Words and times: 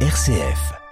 RCF.« 0.00 0.76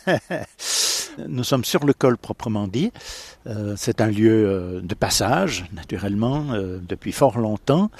Nous 1.29 1.45
sommes 1.45 1.65
sur 1.65 1.85
le 1.85 1.93
col 1.93 2.17
proprement 2.17 2.69
dit. 2.69 2.93
Euh, 3.47 3.75
c'est 3.77 4.01
un 4.01 4.09
lieu 4.09 4.49
euh, 4.49 4.81
de 4.81 4.95
passage, 4.95 5.67
naturellement, 5.73 6.53
euh, 6.53 6.79
depuis 6.87 7.12
fort 7.12 7.39
longtemps. 7.39 7.91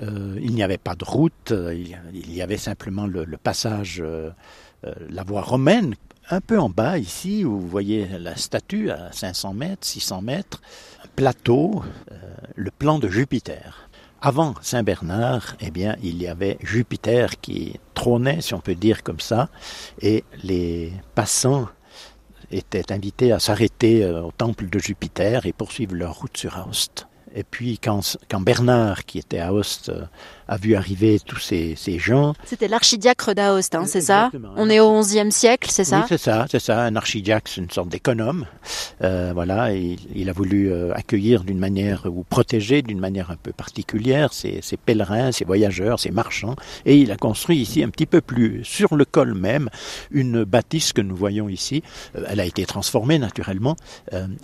Il 0.00 0.52
n'y 0.52 0.64
avait 0.64 0.78
pas 0.78 0.96
de 0.96 1.04
route, 1.04 1.52
il 1.52 2.34
y 2.34 2.42
avait 2.42 2.56
simplement 2.56 3.06
le, 3.06 3.24
passage, 3.36 4.02
la 4.82 5.22
voie 5.22 5.42
romaine, 5.42 5.94
un 6.30 6.40
peu 6.40 6.58
en 6.58 6.70
bas 6.70 6.98
ici, 6.98 7.44
vous 7.44 7.60
voyez 7.60 8.08
la 8.18 8.34
statue 8.34 8.90
à 8.90 9.12
500 9.12 9.54
mètres, 9.54 9.86
600 9.86 10.22
mètres, 10.22 10.60
un 11.04 11.08
plateau, 11.14 11.84
le 12.56 12.70
plan 12.72 12.98
de 12.98 13.06
Jupiter. 13.06 13.88
Avant 14.20 14.54
Saint-Bernard, 14.62 15.56
eh 15.60 15.70
bien, 15.70 15.94
il 16.02 16.20
y 16.20 16.26
avait 16.26 16.56
Jupiter 16.62 17.40
qui 17.40 17.78
trônait, 17.94 18.40
si 18.40 18.54
on 18.54 18.60
peut 18.60 18.74
dire 18.74 19.04
comme 19.04 19.20
ça, 19.20 19.50
et 20.00 20.24
les 20.42 20.92
passants 21.14 21.68
étaient 22.52 22.92
invités 22.92 23.32
à 23.32 23.38
s'arrêter 23.38 24.04
euh, 24.04 24.22
au 24.22 24.30
temple 24.30 24.68
de 24.68 24.78
Jupiter 24.78 25.46
et 25.46 25.52
poursuivre 25.52 25.94
leur 25.94 26.20
route 26.20 26.36
sur 26.36 26.56
Aoste. 26.56 27.06
Et 27.34 27.44
puis 27.44 27.78
quand, 27.78 28.16
quand 28.28 28.40
Bernard, 28.40 29.04
qui 29.04 29.18
était 29.18 29.38
à 29.38 29.48
Aoste, 29.52 29.88
euh, 29.88 30.04
a 30.48 30.56
vu 30.56 30.74
arriver 30.74 31.18
tous 31.24 31.38
ces, 31.38 31.74
ces 31.76 31.98
gens, 31.98 32.34
C'était 32.44 32.68
l'archidiacre 32.68 33.34
d'Aoste, 33.34 33.74
hein, 33.74 33.84
c'est 33.86 34.00
ça? 34.00 34.30
On 34.56 34.68
est 34.68 34.80
au 34.80 35.00
XIe 35.00 35.32
siècle, 35.32 35.70
c'est 35.70 35.84
ça? 35.84 36.00
Oui, 36.00 36.04
c'est 36.08 36.18
ça, 36.18 36.46
c'est 36.50 36.58
ça. 36.58 36.82
Un 36.82 36.96
archidiacre, 36.96 37.50
c'est 37.50 37.60
une 37.60 37.70
sorte 37.70 37.88
d'économe. 37.88 38.46
Euh, 39.02 39.32
voilà, 39.34 39.72
il, 39.72 39.98
il 40.14 40.28
a 40.28 40.32
voulu 40.32 40.70
euh, 40.70 40.92
accueillir 40.94 41.44
d'une 41.44 41.58
manière 41.58 42.06
ou 42.06 42.22
protéger 42.22 42.82
d'une 42.82 43.00
manière 43.00 43.30
un 43.30 43.36
peu 43.36 43.52
particulière 43.52 44.32
ces, 44.32 44.60
ces 44.62 44.76
pèlerins, 44.76 45.32
ces 45.32 45.44
voyageurs, 45.44 46.00
ces 46.00 46.10
marchands. 46.10 46.56
Et 46.84 46.98
il 46.98 47.10
a 47.10 47.16
construit 47.16 47.58
ici 47.58 47.82
un 47.82 47.88
petit 47.88 48.06
peu 48.06 48.20
plus 48.20 48.64
sur 48.64 48.94
le 48.94 49.04
col 49.04 49.34
même 49.34 49.70
une 50.10 50.44
bâtisse 50.44 50.92
que 50.92 51.00
nous 51.00 51.16
voyons 51.16 51.48
ici. 51.48 51.82
Elle 52.28 52.40
a 52.40 52.44
été 52.44 52.66
transformée 52.66 53.18
naturellement 53.18 53.76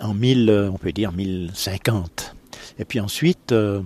en 0.01 0.13
1000, 0.13 0.49
euh, 0.49 0.69
on 0.71 0.77
peut 0.77 0.91
dire 0.91 1.11
1050. 1.11 2.35
Et 2.77 2.85
puis 2.85 2.99
ensuite. 2.99 3.51
euh, 3.51 3.81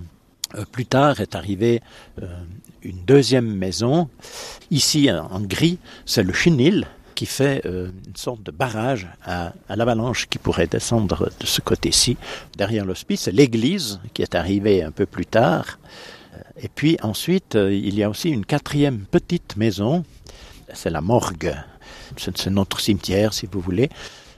euh, 0.56 0.64
plus 0.70 0.86
tard 0.86 1.20
est 1.20 1.34
arrivée 1.34 1.82
euh, 2.22 2.26
une 2.82 3.04
deuxième 3.04 3.56
maison. 3.56 4.08
Ici, 4.70 5.10
en 5.10 5.40
gris, 5.40 5.78
c'est 6.06 6.22
le 6.22 6.32
chenil 6.32 6.86
qui 7.14 7.26
fait 7.26 7.62
une 7.64 8.16
sorte 8.16 8.42
de 8.42 8.50
barrage 8.50 9.08
à, 9.24 9.52
à 9.68 9.76
l'avalanche 9.76 10.26
qui 10.28 10.38
pourrait 10.38 10.66
descendre 10.66 11.30
de 11.40 11.46
ce 11.46 11.60
côté-ci. 11.60 12.16
Derrière 12.56 12.84
l'hospice, 12.84 13.22
c'est 13.22 13.32
l'église 13.32 14.00
qui 14.12 14.22
est 14.22 14.34
arrivée 14.34 14.82
un 14.82 14.90
peu 14.90 15.06
plus 15.06 15.26
tard. 15.26 15.78
Et 16.60 16.68
puis 16.68 16.98
ensuite, 17.02 17.54
il 17.54 17.94
y 17.94 18.02
a 18.02 18.10
aussi 18.10 18.30
une 18.30 18.44
quatrième 18.44 19.06
petite 19.10 19.56
maison. 19.56 20.04
C'est 20.72 20.90
la 20.90 21.00
morgue. 21.00 21.54
C'est 22.16 22.46
notre 22.48 22.80
cimetière, 22.80 23.32
si 23.32 23.46
vous 23.50 23.60
voulez. 23.60 23.88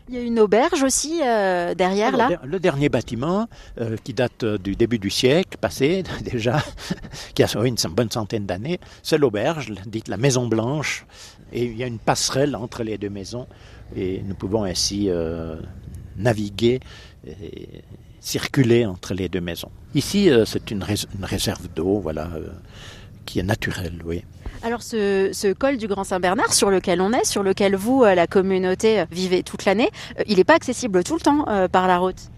Il 0.09 0.15
y 0.15 0.19
a 0.19 0.21
une 0.21 0.39
auberge 0.39 0.83
aussi 0.85 1.21
euh, 1.25 1.75
derrière 1.75 2.15
Alors, 2.15 2.31
là. 2.31 2.41
Le 2.45 2.61
dernier 2.61 2.89
bâtiment, 2.89 3.49
euh, 3.81 3.97
qui 4.05 4.15
date 4.15 4.45
euh, 4.45 4.57
du 4.57 4.77
début 4.77 5.01
du 5.01 5.11
siècle 5.11 5.59
passé 5.61 6.05
déjà, 6.23 6.63
qui 7.35 7.43
a 7.43 7.49
une 7.65 7.77
bonne 7.91 8.11
centaine 8.11 8.47
d'années, 8.47 8.79
c'est 9.03 9.19
l'auberge, 9.19 9.73
dite 9.87 10.07
la 10.09 10.17
Maison 10.17 10.47
Blanche. 10.47 11.07
Et 11.53 11.65
il 11.65 11.77
y 11.77 11.83
a 11.83 11.87
une 11.89 11.99
passerelle 11.99 12.55
entre 12.55 12.85
les 12.85 12.99
deux 12.99 13.11
maisons. 13.11 13.47
Et 13.97 14.23
nous 14.23 14.35
pouvons 14.35 14.63
ainsi 14.65 15.07
euh, 15.11 15.57
naviguer 16.17 16.81
et 17.27 17.83
circuler 18.21 18.87
entre 18.87 19.13
les 19.15 19.29
deux 19.29 19.41
maisons. 19.41 19.71
Ici, 19.95 20.29
c'est 20.45 20.71
une, 20.71 20.83
rés- 20.83 21.07
une 21.17 21.25
réserve 21.25 21.69
d'eau, 21.75 22.01
voilà, 22.01 22.29
qui 23.25 23.39
est 23.39 23.45
naturelle, 23.45 24.03
oui. 24.05 24.23
Alors 24.63 24.83
ce, 24.83 25.53
col 25.53 25.77
du 25.77 25.87
Grand 25.87 26.05
Saint-Bernard 26.05 26.53
sur 26.53 26.71
lequel 26.71 27.01
on 27.01 27.13
est, 27.13 27.25
sur 27.25 27.43
lequel 27.43 27.77
vous, 27.77 28.03
euh, 28.03 28.15
la 28.15 28.27
communauté, 28.27 29.01
euh, 29.01 29.05
vivez 29.11 29.43
toute 29.43 29.65
l'année, 29.65 29.91
euh, 30.19 30.23
il 30.27 30.37
n'est 30.37 30.45
pas 30.45 30.55
accessible 30.55 31.05
tout 31.05 31.15
le 31.15 31.21
temps 31.21 31.45
par 31.69 31.87
la 31.87 31.99
route. 31.99 32.31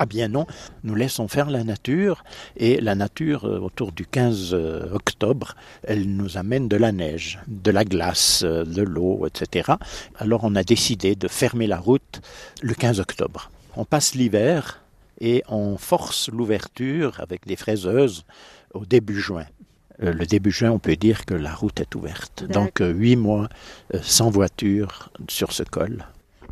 Ah 0.00 0.06
bien 0.06 0.28
non, 0.28 0.46
nous 0.84 0.94
laissons 0.94 1.26
faire 1.26 1.50
la 1.50 1.64
nature 1.64 2.22
et 2.56 2.80
la 2.80 2.94
nature 2.94 3.42
autour 3.42 3.90
du 3.90 4.06
15 4.06 4.50
euh, 4.52 4.92
octobre, 4.92 5.56
elle 5.82 6.14
nous 6.14 6.38
amène 6.38 6.68
de 6.68 6.76
la 6.76 6.92
neige, 6.92 7.40
de 7.48 7.72
la 7.72 7.84
glace, 7.84 8.44
de 8.44 8.82
l'eau, 8.82 9.26
etc. 9.26 9.72
Alors 10.16 10.44
on 10.44 10.54
a 10.54 10.62
décidé 10.62 11.16
de 11.16 11.26
fermer 11.26 11.66
la 11.66 11.78
route 11.78 12.20
le 12.62 12.74
15 12.74 13.00
octobre. 13.00 13.50
On 13.76 13.84
passe 13.84 14.14
l'hiver 14.14 14.82
et 15.20 15.42
on 15.48 15.76
force 15.78 16.28
l'ouverture 16.28 17.18
avec 17.18 17.44
des 17.46 17.56
fraiseuses 17.56 18.24
au 18.74 18.86
début 18.86 19.20
juin. 19.20 19.46
Euh, 20.02 20.12
Le 20.12 20.26
début 20.26 20.50
juin, 20.50 20.70
on 20.70 20.78
peut 20.78 20.96
dire 20.96 21.24
que 21.24 21.34
la 21.34 21.52
route 21.54 21.80
est 21.80 21.94
ouverte. 21.94 22.44
Donc 22.48 22.80
euh, 22.80 22.90
huit 22.92 23.16
mois 23.16 23.48
euh, 23.94 23.98
sans 24.02 24.30
voiture 24.30 25.10
sur 25.28 25.52
ce 25.52 25.62
col. 25.64 26.06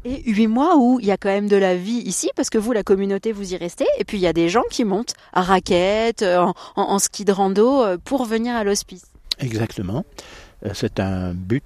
Et 0.04 0.22
huit 0.30 0.46
mois 0.46 0.76
où 0.76 1.00
il 1.00 1.06
y 1.06 1.10
a 1.10 1.16
quand 1.16 1.28
même 1.28 1.48
de 1.48 1.56
la 1.56 1.74
vie 1.76 1.98
ici, 2.04 2.30
parce 2.36 2.48
que 2.50 2.58
vous, 2.58 2.72
la 2.72 2.82
communauté, 2.84 3.32
vous 3.32 3.52
y 3.54 3.56
restez, 3.56 3.86
et 3.98 4.04
puis 4.04 4.18
il 4.18 4.20
y 4.20 4.26
a 4.28 4.32
des 4.32 4.48
gens 4.48 4.62
qui 4.70 4.84
montent 4.84 5.14
à 5.32 5.42
raquettes, 5.42 6.22
en, 6.22 6.50
en- 6.76 6.82
en 6.82 6.98
ski 7.00 7.24
de 7.24 7.32
rando, 7.32 7.84
pour 8.04 8.24
venir 8.24 8.54
à 8.54 8.62
l'hospice. 8.62 9.06
Exactement. 9.40 10.04
C'est 10.74 11.00
un 11.00 11.34
but 11.34 11.64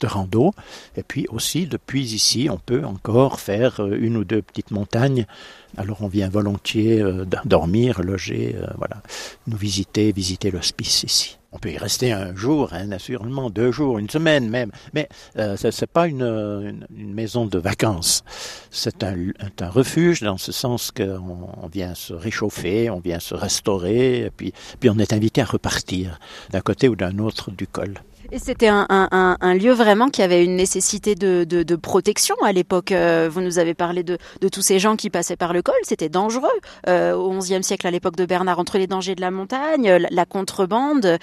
de, 0.00 0.06
rando. 0.06 0.54
Et 0.96 1.02
puis 1.02 1.26
aussi, 1.30 1.66
depuis 1.66 2.14
ici, 2.14 2.48
on 2.50 2.58
peut 2.58 2.84
encore 2.84 3.40
faire 3.40 3.80
euh, 3.80 3.96
une 3.98 4.16
ou 4.16 4.24
deux 4.24 4.42
petites 4.42 4.70
montagnes. 4.70 5.26
Alors 5.76 6.02
on 6.02 6.08
vient 6.08 6.28
volontiers 6.28 7.00
euh, 7.00 7.24
dormir, 7.44 8.00
loger, 8.02 8.56
euh, 8.56 8.66
voilà, 8.76 9.02
nous 9.46 9.56
visiter, 9.56 10.12
visiter 10.12 10.50
l'hospice 10.50 11.02
ici. 11.02 11.38
On 11.52 11.58
peut 11.58 11.70
y 11.70 11.78
rester 11.78 12.12
un 12.12 12.34
jour, 12.34 12.70
hein, 12.72 12.86
naturellement, 12.86 13.48
deux 13.48 13.72
jours, 13.72 13.98
une 13.98 14.10
semaine 14.10 14.50
même. 14.50 14.70
Mais 14.92 15.08
euh, 15.38 15.56
ce 15.56 15.68
n'est 15.68 15.86
pas 15.86 16.06
une, 16.06 16.86
maison 16.90 17.46
de 17.46 17.58
vacances. 17.58 18.22
C'est 18.70 19.02
un, 19.02 19.16
un 19.60 19.68
refuge 19.70 20.20
dans 20.22 20.36
ce 20.36 20.52
sens 20.52 20.90
qu'on 20.90 21.48
on 21.62 21.68
vient 21.68 21.94
se 21.94 22.12
réchauffer, 22.12 22.90
on 22.90 23.00
vient 23.00 23.20
se 23.20 23.34
restaurer, 23.34 24.26
et 24.26 24.30
puis, 24.30 24.52
puis 24.78 24.90
on 24.90 24.98
est 24.98 25.12
invité 25.12 25.40
à 25.40 25.46
repartir 25.46 26.18
d'un 26.50 26.60
côté 26.60 26.88
ou 26.88 26.96
d'un 26.96 27.18
autre 27.18 27.50
du 27.50 27.66
col. 27.66 27.94
Et 28.30 28.38
c'était 28.38 28.68
un, 28.68 28.86
un- 28.90 29.36
un- 29.40 29.54
lieu 29.54 29.72
vraiment 29.72 30.10
qui 30.10 30.20
avait 30.22 30.44
une 30.44 30.54
nécessité 30.56 31.14
de, 31.14 31.44
de- 31.44 31.62
de 31.62 31.76
protection 31.76 32.34
à 32.44 32.52
l'époque. 32.52 32.92
Euh, 32.92 33.28
vous 33.32 33.40
nous 33.40 33.58
avez 33.58 33.72
parlé 33.72 34.02
de, 34.02 34.18
de 34.42 34.48
tous 34.48 34.60
ces 34.60 34.78
gens 34.78 34.96
qui 34.96 35.08
passaient 35.08 35.36
par 35.36 35.54
le 35.54 35.62
col. 35.62 35.74
C'était 35.82 36.10
dangereux 36.10 36.48
euh, 36.88 37.14
au 37.14 37.30
XIe 37.38 37.62
siècle, 37.62 37.86
à 37.86 37.90
l'époque 37.90 38.16
de 38.16 38.26
Bernard, 38.26 38.58
entre 38.58 38.76
les 38.76 38.86
dangers 38.86 39.14
de 39.14 39.22
la 39.22 39.30
montagne, 39.30 39.90
la, 40.10 40.26
contrebande, 40.26 41.16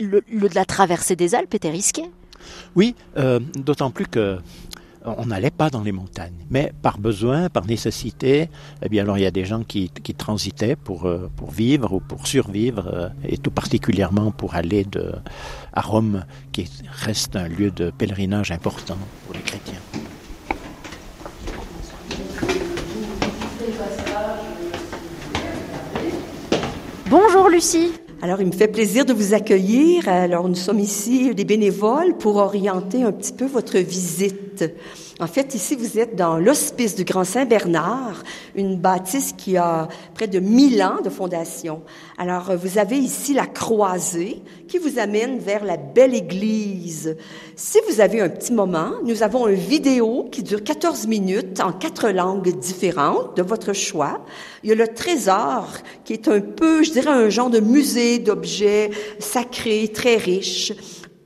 le, 0.00 0.22
le- 0.30 0.48
la 0.54 0.64
traversée 0.66 1.16
des 1.16 1.34
Alpes 1.34 1.54
était 1.54 1.70
risquée. 1.70 2.10
Oui, 2.76 2.94
euh, 3.16 3.40
d'autant 3.56 3.90
plus 3.90 4.06
que 4.06 4.38
on 5.04 5.26
n'allait 5.26 5.50
pas 5.50 5.70
dans 5.70 5.82
les 5.82 5.92
montagnes, 5.92 6.44
mais 6.50 6.72
par 6.82 6.98
besoin, 6.98 7.48
par 7.48 7.66
nécessité, 7.66 8.48
eh 8.82 8.88
bien 8.88 9.02
alors 9.02 9.18
il 9.18 9.22
y 9.22 9.26
a 9.26 9.30
des 9.30 9.44
gens 9.44 9.62
qui, 9.62 9.90
transitaient 10.16 10.76
pour, 10.76 11.06
euh, 11.06 11.30
pour 11.36 11.50
vivre 11.50 11.92
ou 11.94 12.00
pour 12.00 12.26
survivre, 12.26 12.88
euh, 12.92 13.08
et 13.24 13.38
tout 13.38 13.50
particulièrement 13.50 14.30
pour 14.30 14.54
aller 14.54 14.86
à 15.72 15.80
Rome, 15.80 16.24
qui 16.52 16.68
reste 16.90 17.36
un 17.36 17.48
lieu 17.48 17.70
de 17.70 17.90
pèlerinage 17.90 18.50
important 18.50 18.98
pour 19.24 19.34
les 19.34 19.40
chrétiens. 19.40 19.80
Bonjour 27.08 27.48
Lucie. 27.48 27.99
Alors, 28.22 28.42
il 28.42 28.48
me 28.48 28.52
fait 28.52 28.68
plaisir 28.68 29.06
de 29.06 29.14
vous 29.14 29.32
accueillir. 29.32 30.06
Alors, 30.06 30.46
nous 30.46 30.54
sommes 30.54 30.78
ici 30.78 31.34
des 31.34 31.46
bénévoles 31.46 32.18
pour 32.18 32.36
orienter 32.36 33.02
un 33.02 33.12
petit 33.12 33.32
peu 33.32 33.46
votre 33.46 33.78
visite. 33.78 34.64
En 35.20 35.26
fait, 35.26 35.54
ici, 35.54 35.74
vous 35.74 35.98
êtes 35.98 36.16
dans 36.16 36.38
l'hospice 36.38 36.94
du 36.94 37.04
Grand 37.04 37.24
Saint-Bernard, 37.24 38.22
une 38.54 38.78
bâtisse 38.78 39.34
qui 39.36 39.58
a 39.58 39.86
près 40.14 40.28
de 40.28 40.38
1000 40.38 40.82
ans 40.82 41.02
de 41.04 41.10
fondation. 41.10 41.82
Alors, 42.16 42.56
vous 42.56 42.78
avez 42.78 42.96
ici 42.96 43.34
la 43.34 43.44
croisée 43.44 44.40
qui 44.66 44.78
vous 44.78 44.98
amène 44.98 45.38
vers 45.38 45.62
la 45.62 45.76
belle 45.76 46.14
église. 46.14 47.18
Si 47.54 47.76
vous 47.86 48.00
avez 48.00 48.22
un 48.22 48.30
petit 48.30 48.54
moment, 48.54 48.92
nous 49.04 49.22
avons 49.22 49.46
une 49.46 49.56
vidéo 49.56 50.26
qui 50.32 50.42
dure 50.42 50.64
14 50.64 51.06
minutes 51.06 51.60
en 51.60 51.72
quatre 51.72 52.08
langues 52.08 52.58
différentes 52.58 53.36
de 53.36 53.42
votre 53.42 53.74
choix. 53.74 54.24
Il 54.62 54.70
y 54.70 54.72
a 54.72 54.74
le 54.74 54.88
trésor 54.88 55.68
qui 56.06 56.14
est 56.14 56.28
un 56.28 56.40
peu, 56.40 56.82
je 56.82 56.92
dirais, 56.92 57.10
un 57.10 57.28
genre 57.28 57.50
de 57.50 57.60
musée 57.60 58.20
d'objets 58.20 58.90
sacrés 59.18 59.88
très 59.88 60.16
riches. 60.16 60.72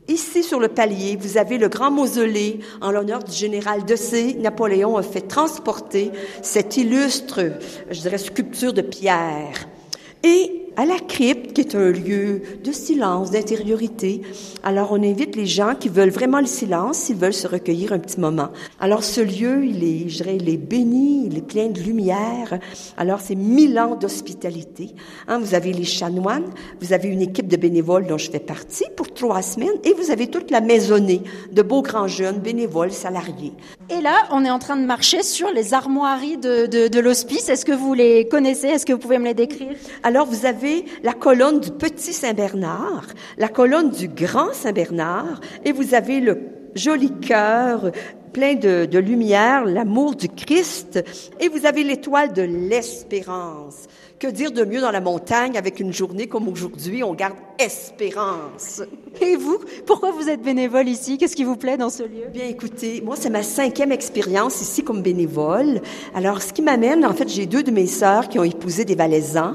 Ici, 0.06 0.42
sur 0.42 0.60
le 0.60 0.68
palier, 0.68 1.16
vous 1.18 1.38
avez 1.38 1.56
le 1.56 1.68
grand 1.68 1.90
mausolée 1.90 2.60
en 2.82 2.90
l'honneur 2.90 3.24
du 3.24 3.32
général 3.32 3.86
de 3.86 3.96
C. 3.96 4.34
Napoléon 4.38 4.98
a 4.98 5.02
fait 5.02 5.22
transporter 5.22 6.10
cette 6.42 6.76
illustre, 6.76 7.40
je 7.90 8.00
dirais, 8.00 8.18
sculpture 8.18 8.74
de 8.74 8.82
pierre. 8.82 9.66
À 10.76 10.84
la 10.84 10.98
crypte, 10.98 11.52
qui 11.52 11.60
est 11.60 11.74
un 11.74 11.90
lieu 11.90 12.42
de 12.62 12.72
silence, 12.72 13.30
d'intériorité. 13.30 14.22
Alors, 14.62 14.92
on 14.92 15.02
invite 15.02 15.36
les 15.36 15.46
gens 15.46 15.74
qui 15.78 15.88
veulent 15.88 16.10
vraiment 16.10 16.40
le 16.40 16.46
silence, 16.46 16.98
s'ils 16.98 17.16
veulent 17.16 17.32
se 17.32 17.46
recueillir 17.46 17.92
un 17.92 17.98
petit 17.98 18.18
moment. 18.18 18.48
Alors, 18.80 19.04
ce 19.04 19.20
lieu, 19.20 19.64
il 19.64 19.84
est, 19.84 20.08
je 20.08 20.16
dirais, 20.22 20.36
il 20.36 20.48
est 20.48 20.56
béni, 20.56 21.26
il 21.26 21.38
est 21.38 21.46
plein 21.46 21.68
de 21.68 21.80
lumière. 21.80 22.58
Alors, 22.96 23.20
c'est 23.20 23.34
mille 23.34 23.78
ans 23.78 23.96
d'hospitalité. 23.96 24.90
Hein, 25.28 25.38
vous 25.38 25.54
avez 25.54 25.72
les 25.72 25.84
chanoines, 25.84 26.50
vous 26.80 26.92
avez 26.92 27.08
une 27.08 27.22
équipe 27.22 27.48
de 27.48 27.56
bénévoles 27.56 28.06
dont 28.06 28.18
je 28.18 28.30
fais 28.30 28.40
partie 28.40 28.86
pour 28.96 29.12
trois 29.12 29.42
semaines, 29.42 29.78
et 29.84 29.92
vous 29.92 30.10
avez 30.10 30.26
toute 30.28 30.50
la 30.50 30.60
maisonnée 30.60 31.22
de 31.52 31.62
beaux 31.62 31.82
grands 31.82 32.08
jeunes 32.08 32.38
bénévoles 32.38 32.92
salariés. 32.92 33.52
Et 33.90 34.00
là, 34.00 34.16
on 34.30 34.44
est 34.44 34.50
en 34.50 34.58
train 34.58 34.76
de 34.76 34.86
marcher 34.86 35.22
sur 35.22 35.50
les 35.52 35.74
armoiries 35.74 36.38
de, 36.38 36.66
de, 36.66 36.88
de 36.88 37.00
l'hospice. 37.00 37.50
Est-ce 37.50 37.66
que 37.66 37.72
vous 37.72 37.92
les 37.92 38.26
connaissez? 38.26 38.68
Est-ce 38.68 38.86
que 38.86 38.94
vous 38.94 38.98
pouvez 38.98 39.18
me 39.18 39.26
les 39.26 39.34
décrire? 39.34 39.76
Alors, 40.02 40.26
vous 40.26 40.46
avez 40.46 40.86
la 41.02 41.12
colonne 41.12 41.60
du 41.60 41.70
petit 41.70 42.14
Saint-Bernard, 42.14 43.06
la 43.36 43.48
colonne 43.48 43.90
du 43.90 44.08
grand 44.08 44.52
Saint-Bernard, 44.54 45.40
et 45.64 45.72
vous 45.72 45.94
avez 45.94 46.20
le 46.20 46.38
joli 46.74 47.12
cœur 47.20 47.90
plein 48.32 48.54
de, 48.54 48.86
de 48.86 48.98
lumière, 48.98 49.64
l'amour 49.64 50.16
du 50.16 50.28
Christ, 50.28 51.04
et 51.38 51.48
vous 51.48 51.66
avez 51.66 51.84
l'étoile 51.84 52.32
de 52.32 52.42
l'espérance. 52.42 53.86
Que 54.20 54.28
dire 54.28 54.52
de 54.52 54.64
mieux 54.64 54.80
dans 54.80 54.92
la 54.92 55.00
montagne 55.00 55.58
avec 55.58 55.80
une 55.80 55.92
journée 55.92 56.28
comme 56.28 56.48
aujourd'hui, 56.48 57.02
on 57.02 57.14
garde 57.14 57.34
espérance. 57.58 58.80
Et 59.20 59.36
vous, 59.36 59.58
pourquoi 59.86 60.12
vous 60.12 60.28
êtes 60.28 60.40
bénévole 60.40 60.88
ici? 60.88 61.18
Qu'est-ce 61.18 61.36
qui 61.36 61.44
vous 61.44 61.56
plaît 61.56 61.76
dans 61.76 61.90
ce 61.90 62.04
lieu? 62.04 62.26
Bien 62.32 62.46
écoutez, 62.46 63.00
moi 63.04 63.16
c'est 63.18 63.30
ma 63.30 63.42
cinquième 63.42 63.92
expérience 63.92 64.60
ici 64.60 64.82
comme 64.82 65.02
bénévole. 65.02 65.80
Alors 66.14 66.42
ce 66.42 66.52
qui 66.52 66.62
m'amène, 66.62 67.04
en 67.04 67.12
fait, 67.12 67.28
j'ai 67.28 67.46
deux 67.46 67.62
de 67.62 67.70
mes 67.70 67.86
sœurs 67.86 68.28
qui 68.28 68.38
ont 68.38 68.44
épousé 68.44 68.84
des 68.84 68.94
Valaisans. 68.94 69.54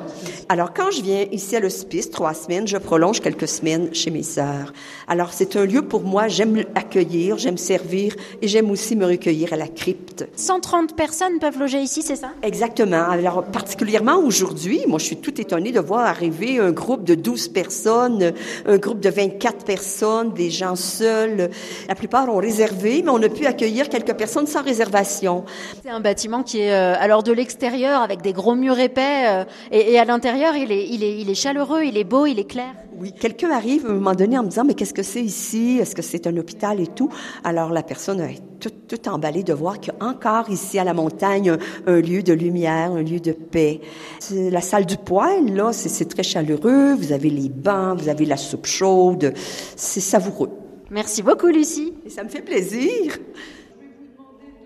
Alors 0.49 0.73
quand 0.73 0.91
je 0.91 1.01
viens 1.01 1.25
ici 1.31 1.55
à 1.55 1.59
l'hospice, 1.59 2.09
trois 2.11 2.33
semaines, 2.33 2.67
je 2.67 2.77
prolonge 2.77 3.21
quelques 3.21 3.47
semaines 3.47 3.93
chez 3.93 4.11
mes 4.11 4.23
sœurs. 4.23 4.73
Alors 5.07 5.33
c'est 5.33 5.55
un 5.55 5.65
lieu 5.65 5.81
pour 5.81 6.03
moi, 6.03 6.27
j'aime 6.27 6.63
accueillir, 6.75 7.37
j'aime 7.37 7.57
servir 7.57 8.15
et 8.41 8.47
j'aime 8.47 8.69
aussi 8.71 8.95
me 8.95 9.05
recueillir 9.05 9.53
à 9.53 9.57
la 9.57 9.67
crypte. 9.67 10.27
130 10.35 10.95
personnes 10.95 11.39
peuvent 11.39 11.59
loger 11.59 11.79
ici, 11.81 12.01
c'est 12.01 12.17
ça? 12.17 12.31
Exactement. 12.43 13.09
Alors 13.09 13.43
particulièrement 13.45 14.17
aujourd'hui, 14.17 14.48
moi 14.87 14.99
je 14.99 15.05
suis 15.05 15.17
tout 15.17 15.39
étonnée 15.39 15.71
de 15.71 15.79
voir 15.79 16.05
arriver 16.05 16.59
un 16.59 16.71
groupe 16.71 17.03
de 17.03 17.15
12 17.15 17.49
personnes, 17.49 18.33
un 18.65 18.77
groupe 18.77 18.99
de 18.99 19.09
24 19.09 19.65
personnes, 19.65 20.33
des 20.33 20.49
gens 20.49 20.75
seuls. 20.75 21.49
La 21.87 21.95
plupart 21.95 22.29
ont 22.29 22.37
réservé, 22.37 23.01
mais 23.03 23.11
on 23.11 23.21
a 23.21 23.29
pu 23.29 23.45
accueillir 23.45 23.89
quelques 23.89 24.13
personnes 24.13 24.47
sans 24.47 24.63
réservation. 24.63 25.43
C'est 25.83 25.89
un 25.89 25.99
bâtiment 25.99 26.43
qui 26.43 26.59
est 26.59 26.73
euh, 26.73 26.95
alors 26.99 27.23
de 27.23 27.31
l'extérieur 27.31 28.01
avec 28.01 28.21
des 28.21 28.33
gros 28.33 28.55
murs 28.55 28.79
épais 28.79 29.27
euh, 29.27 29.43
et, 29.71 29.93
et, 29.93 29.99
à 29.99 30.05
l'intérieur 30.05 30.55
il 30.55 30.71
est, 30.71 30.87
il, 30.87 31.03
est, 31.03 31.19
il 31.19 31.29
est 31.29 31.35
chaleureux, 31.35 31.83
il 31.83 31.97
est 31.97 32.03
beau, 32.03 32.25
il 32.25 32.39
est 32.39 32.49
clair. 32.49 32.73
Oui, 32.99 33.13
quelqu'un 33.13 33.51
arrive 33.51 33.85
à 33.85 33.89
un 33.91 33.93
moment 33.93 34.13
donné 34.13 34.37
en 34.37 34.43
me 34.43 34.49
disant 34.49 34.65
mais 34.65 34.73
qu'est-ce 34.73 34.93
que 34.93 35.03
c'est 35.03 35.21
ici? 35.23 35.77
Est-ce 35.79 35.95
que 35.95 36.01
c'est 36.01 36.27
un 36.27 36.35
hôpital 36.35 36.81
et 36.81 36.87
tout? 36.87 37.09
Alors 37.43 37.69
la 37.69 37.81
personne 37.81 38.19
est 38.19 38.41
tout, 38.59 38.71
tout 38.87 39.07
emballée 39.07 39.43
de 39.43 39.53
voir 39.53 39.79
qu'il 39.79 39.93
y 39.93 40.03
a 40.03 40.07
encore 40.07 40.49
ici 40.49 40.77
à 40.79 40.83
la 40.83 40.93
montagne 40.93 41.51
un, 41.51 41.57
un, 41.87 42.01
lieu 42.01 42.23
de 42.23 42.33
lumière, 42.33 42.91
un 42.91 43.01
lieu 43.01 43.19
de 43.19 43.31
paix. 43.31 43.79
C'est 44.19 44.35
la 44.49 44.61
salle 44.61 44.85
du 44.85 44.97
poêle 44.97 45.53
là, 45.53 45.73
c'est 45.73 46.07
très 46.07 46.23
chaleureux. 46.23 46.93
Vous 46.93 47.11
avez 47.11 47.29
les 47.29 47.49
bancs, 47.49 47.99
vous 47.99 48.09
avez 48.09 48.25
la 48.25 48.37
soupe 48.37 48.65
chaude, 48.65 49.33
c'est 49.75 49.99
savoureux. 49.99 50.51
Merci 50.89 51.21
beaucoup 51.21 51.47
Lucie. 51.47 51.93
Et 52.05 52.09
ça 52.09 52.23
me 52.23 52.29
fait 52.29 52.41
plaisir. 52.41 53.17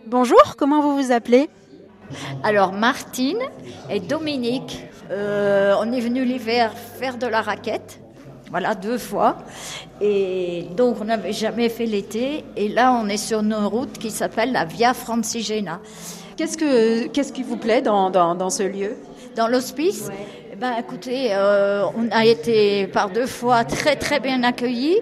Bonjour, 0.06 0.56
comment 0.58 0.81
vous 0.81 0.96
vous 1.02 1.12
appelez? 1.12 1.50
Alors 2.44 2.74
Martine 2.74 3.40
et 3.90 4.00
Dominique. 4.00 4.86
Euh, 5.12 5.75
on 5.80 5.92
est 5.92 6.00
venu 6.00 6.24
l'hiver 6.24 6.74
faire 7.00 7.18
de 7.18 7.28
la 7.28 7.42
raquette. 7.42 8.00
Voilà, 8.50 8.75
deux 8.75 9.00
fois. 9.00 9.38
Et 10.00 10.66
donc, 10.78 10.98
on 11.02 11.06
n'avait 11.06 11.34
jamais 11.34 11.70
fait 11.70 11.88
l'été. 11.88 12.46
Et 12.56 12.70
là, 12.70 12.94
on 12.94 13.10
est 13.10 13.18
sur 13.18 13.40
une 13.40 13.54
route 13.54 13.98
qui 13.98 14.12
s'appelle 14.12 14.52
la 14.52 14.64
Via 14.64 14.94
Francigena. 14.94 15.80
Qu'est-ce, 16.38 16.58
que, 16.58 17.08
qu'est-ce 17.08 17.34
qui 17.34 17.42
vous 17.44 17.58
plaît 17.58 17.81
dans, 17.81 18.12
dans, 18.12 18.36
dans 18.36 18.52
ce 18.52 18.64
lieu? 18.64 18.96
Dans 19.36 19.48
l'hospice 19.48 20.08
ouais. 20.08 20.28
eh 20.52 20.56
ben, 20.56 20.74
Écoutez, 20.80 21.30
euh, 21.32 21.86
on 21.98 22.10
a 22.12 22.26
été 22.26 22.88
par 22.88 23.10
deux 23.10 23.26
fois 23.26 23.64
très, 23.64 23.96
très 23.96 24.20
bien 24.20 24.44
accueillis. 24.44 25.00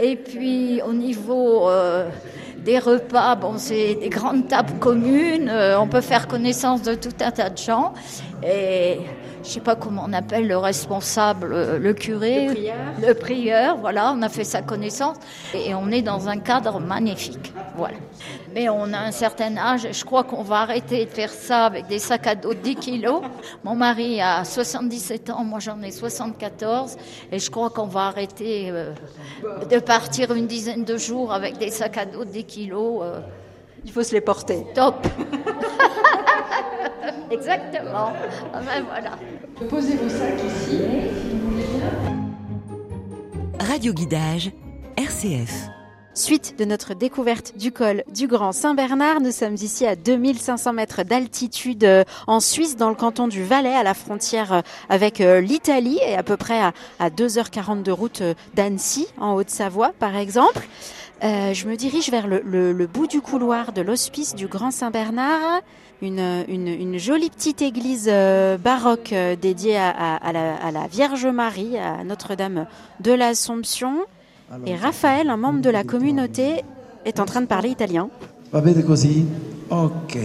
Et 0.00 0.16
puis, 0.16 0.80
au 0.82 0.92
niveau 0.92 1.68
euh, 1.68 2.08
des 2.58 2.78
repas, 2.78 3.36
bon, 3.36 3.54
c'est 3.56 3.94
des 3.94 4.08
grandes 4.08 4.48
tables 4.48 4.78
communes. 4.80 5.48
Euh, 5.48 5.78
on 5.78 5.86
peut 5.86 6.00
faire 6.00 6.26
connaissance 6.26 6.82
de 6.82 6.94
tout 6.94 7.14
un 7.20 7.30
tas 7.30 7.50
de 7.50 7.58
gens. 7.58 7.92
Et 8.42 8.98
je 9.44 9.48
sais 9.48 9.60
pas 9.60 9.76
comment 9.76 10.04
on 10.06 10.12
appelle 10.12 10.46
le 10.46 10.56
responsable, 10.56 11.78
le 11.78 11.92
curé, 11.94 12.48
le 12.48 12.52
prieur. 12.54 12.76
le 13.06 13.14
prieur, 13.14 13.76
voilà, 13.78 14.12
on 14.14 14.22
a 14.22 14.28
fait 14.28 14.44
sa 14.44 14.62
connaissance 14.62 15.16
et 15.54 15.74
on 15.74 15.90
est 15.90 16.02
dans 16.02 16.28
un 16.28 16.38
cadre 16.38 16.80
magnifique, 16.80 17.52
voilà. 17.78 17.96
Mais 18.52 18.68
on 18.68 18.92
a 18.92 18.98
un 18.98 19.12
certain 19.12 19.56
âge, 19.56 19.86
je 19.92 20.04
crois 20.04 20.24
qu'on 20.24 20.42
va 20.42 20.56
arrêter 20.56 21.04
de 21.04 21.10
faire 21.10 21.30
ça 21.30 21.66
avec 21.66 21.86
des 21.86 22.00
sacs 22.00 22.26
à 22.26 22.34
dos 22.34 22.52
de 22.52 22.58
10 22.58 22.74
kilos. 22.74 23.22
Mon 23.62 23.76
mari 23.76 24.20
a 24.20 24.44
77 24.44 25.30
ans, 25.30 25.44
moi 25.44 25.60
j'en 25.60 25.80
ai 25.82 25.92
74 25.92 26.96
et 27.30 27.38
je 27.38 27.50
crois 27.50 27.70
qu'on 27.70 27.86
va 27.86 28.06
arrêter 28.06 28.70
euh, 28.70 28.92
de 29.70 29.78
partir 29.78 30.34
une 30.34 30.48
dizaine 30.48 30.84
de 30.84 30.96
jours 30.96 31.32
avec 31.32 31.58
des 31.58 31.70
sacs 31.70 31.98
à 31.98 32.04
dos 32.04 32.24
de 32.24 32.30
10 32.30 32.44
kilos. 32.44 33.00
Euh. 33.02 33.20
Il 33.84 33.92
faut 33.92 34.02
se 34.02 34.12
les 34.12 34.20
porter. 34.20 34.66
Top 34.74 35.06
Exactement. 37.30 38.12
Ah 38.52 38.60
ben 38.60 38.84
voilà. 38.88 39.10
Posez 39.68 39.96
vos 39.96 40.08
sacs 40.08 40.42
ici. 40.44 40.80
Radio 43.60 43.92
Guidage, 43.92 44.50
RCF. 44.96 45.68
Suite 46.18 46.58
de 46.58 46.64
notre 46.64 46.94
découverte 46.94 47.56
du 47.56 47.70
col 47.70 48.02
du 48.12 48.26
Grand 48.26 48.50
Saint-Bernard, 48.50 49.20
nous 49.20 49.30
sommes 49.30 49.54
ici 49.54 49.86
à 49.86 49.94
2500 49.94 50.72
mètres 50.72 51.04
d'altitude 51.04 52.04
en 52.26 52.40
Suisse, 52.40 52.76
dans 52.76 52.88
le 52.88 52.96
canton 52.96 53.28
du 53.28 53.44
Valais, 53.44 53.72
à 53.72 53.84
la 53.84 53.94
frontière 53.94 54.64
avec 54.88 55.20
l'Italie 55.20 56.00
et 56.04 56.16
à 56.16 56.24
peu 56.24 56.36
près 56.36 56.60
à, 56.60 56.72
à 56.98 57.10
2h40 57.10 57.84
de 57.84 57.92
route 57.92 58.24
d'Annecy, 58.54 59.06
en 59.20 59.34
Haute-Savoie 59.34 59.92
par 60.00 60.16
exemple. 60.16 60.66
Euh, 61.24 61.52
je 61.52 61.66
me 61.66 61.76
dirige 61.76 62.10
vers 62.10 62.26
le, 62.28 62.86
bout 62.86 63.06
du 63.06 63.20
couloir 63.20 63.72
de 63.72 63.80
l'hospice 63.80 64.34
du 64.34 64.46
Grand 64.46 64.72
Saint-Bernard, 64.72 65.62
une, 66.00 66.98
jolie 66.98 67.30
petite 67.30 67.60
église 67.62 68.08
euh, 68.10 68.56
baroque 68.56 69.12
euh, 69.12 69.34
dédiée 69.34 69.76
à, 69.76 70.20
la, 70.32 70.86
Vierge 70.88 71.26
Marie, 71.26 71.76
à 71.76 72.04
Notre-Dame 72.04 72.66
de 73.00 73.12
l'Assomption. 73.12 74.04
Et 74.66 74.76
Raphaël, 74.76 75.28
un 75.30 75.36
membre 75.36 75.60
de 75.60 75.70
la 75.70 75.84
communauté, 75.84 76.64
est 77.04 77.20
en 77.20 77.24
train 77.24 77.40
de 77.40 77.46
parler 77.46 77.70
italien. 77.70 78.08
Va 78.52 78.60
bene 78.60 78.82
così? 78.82 79.26
Ok. 79.70 80.16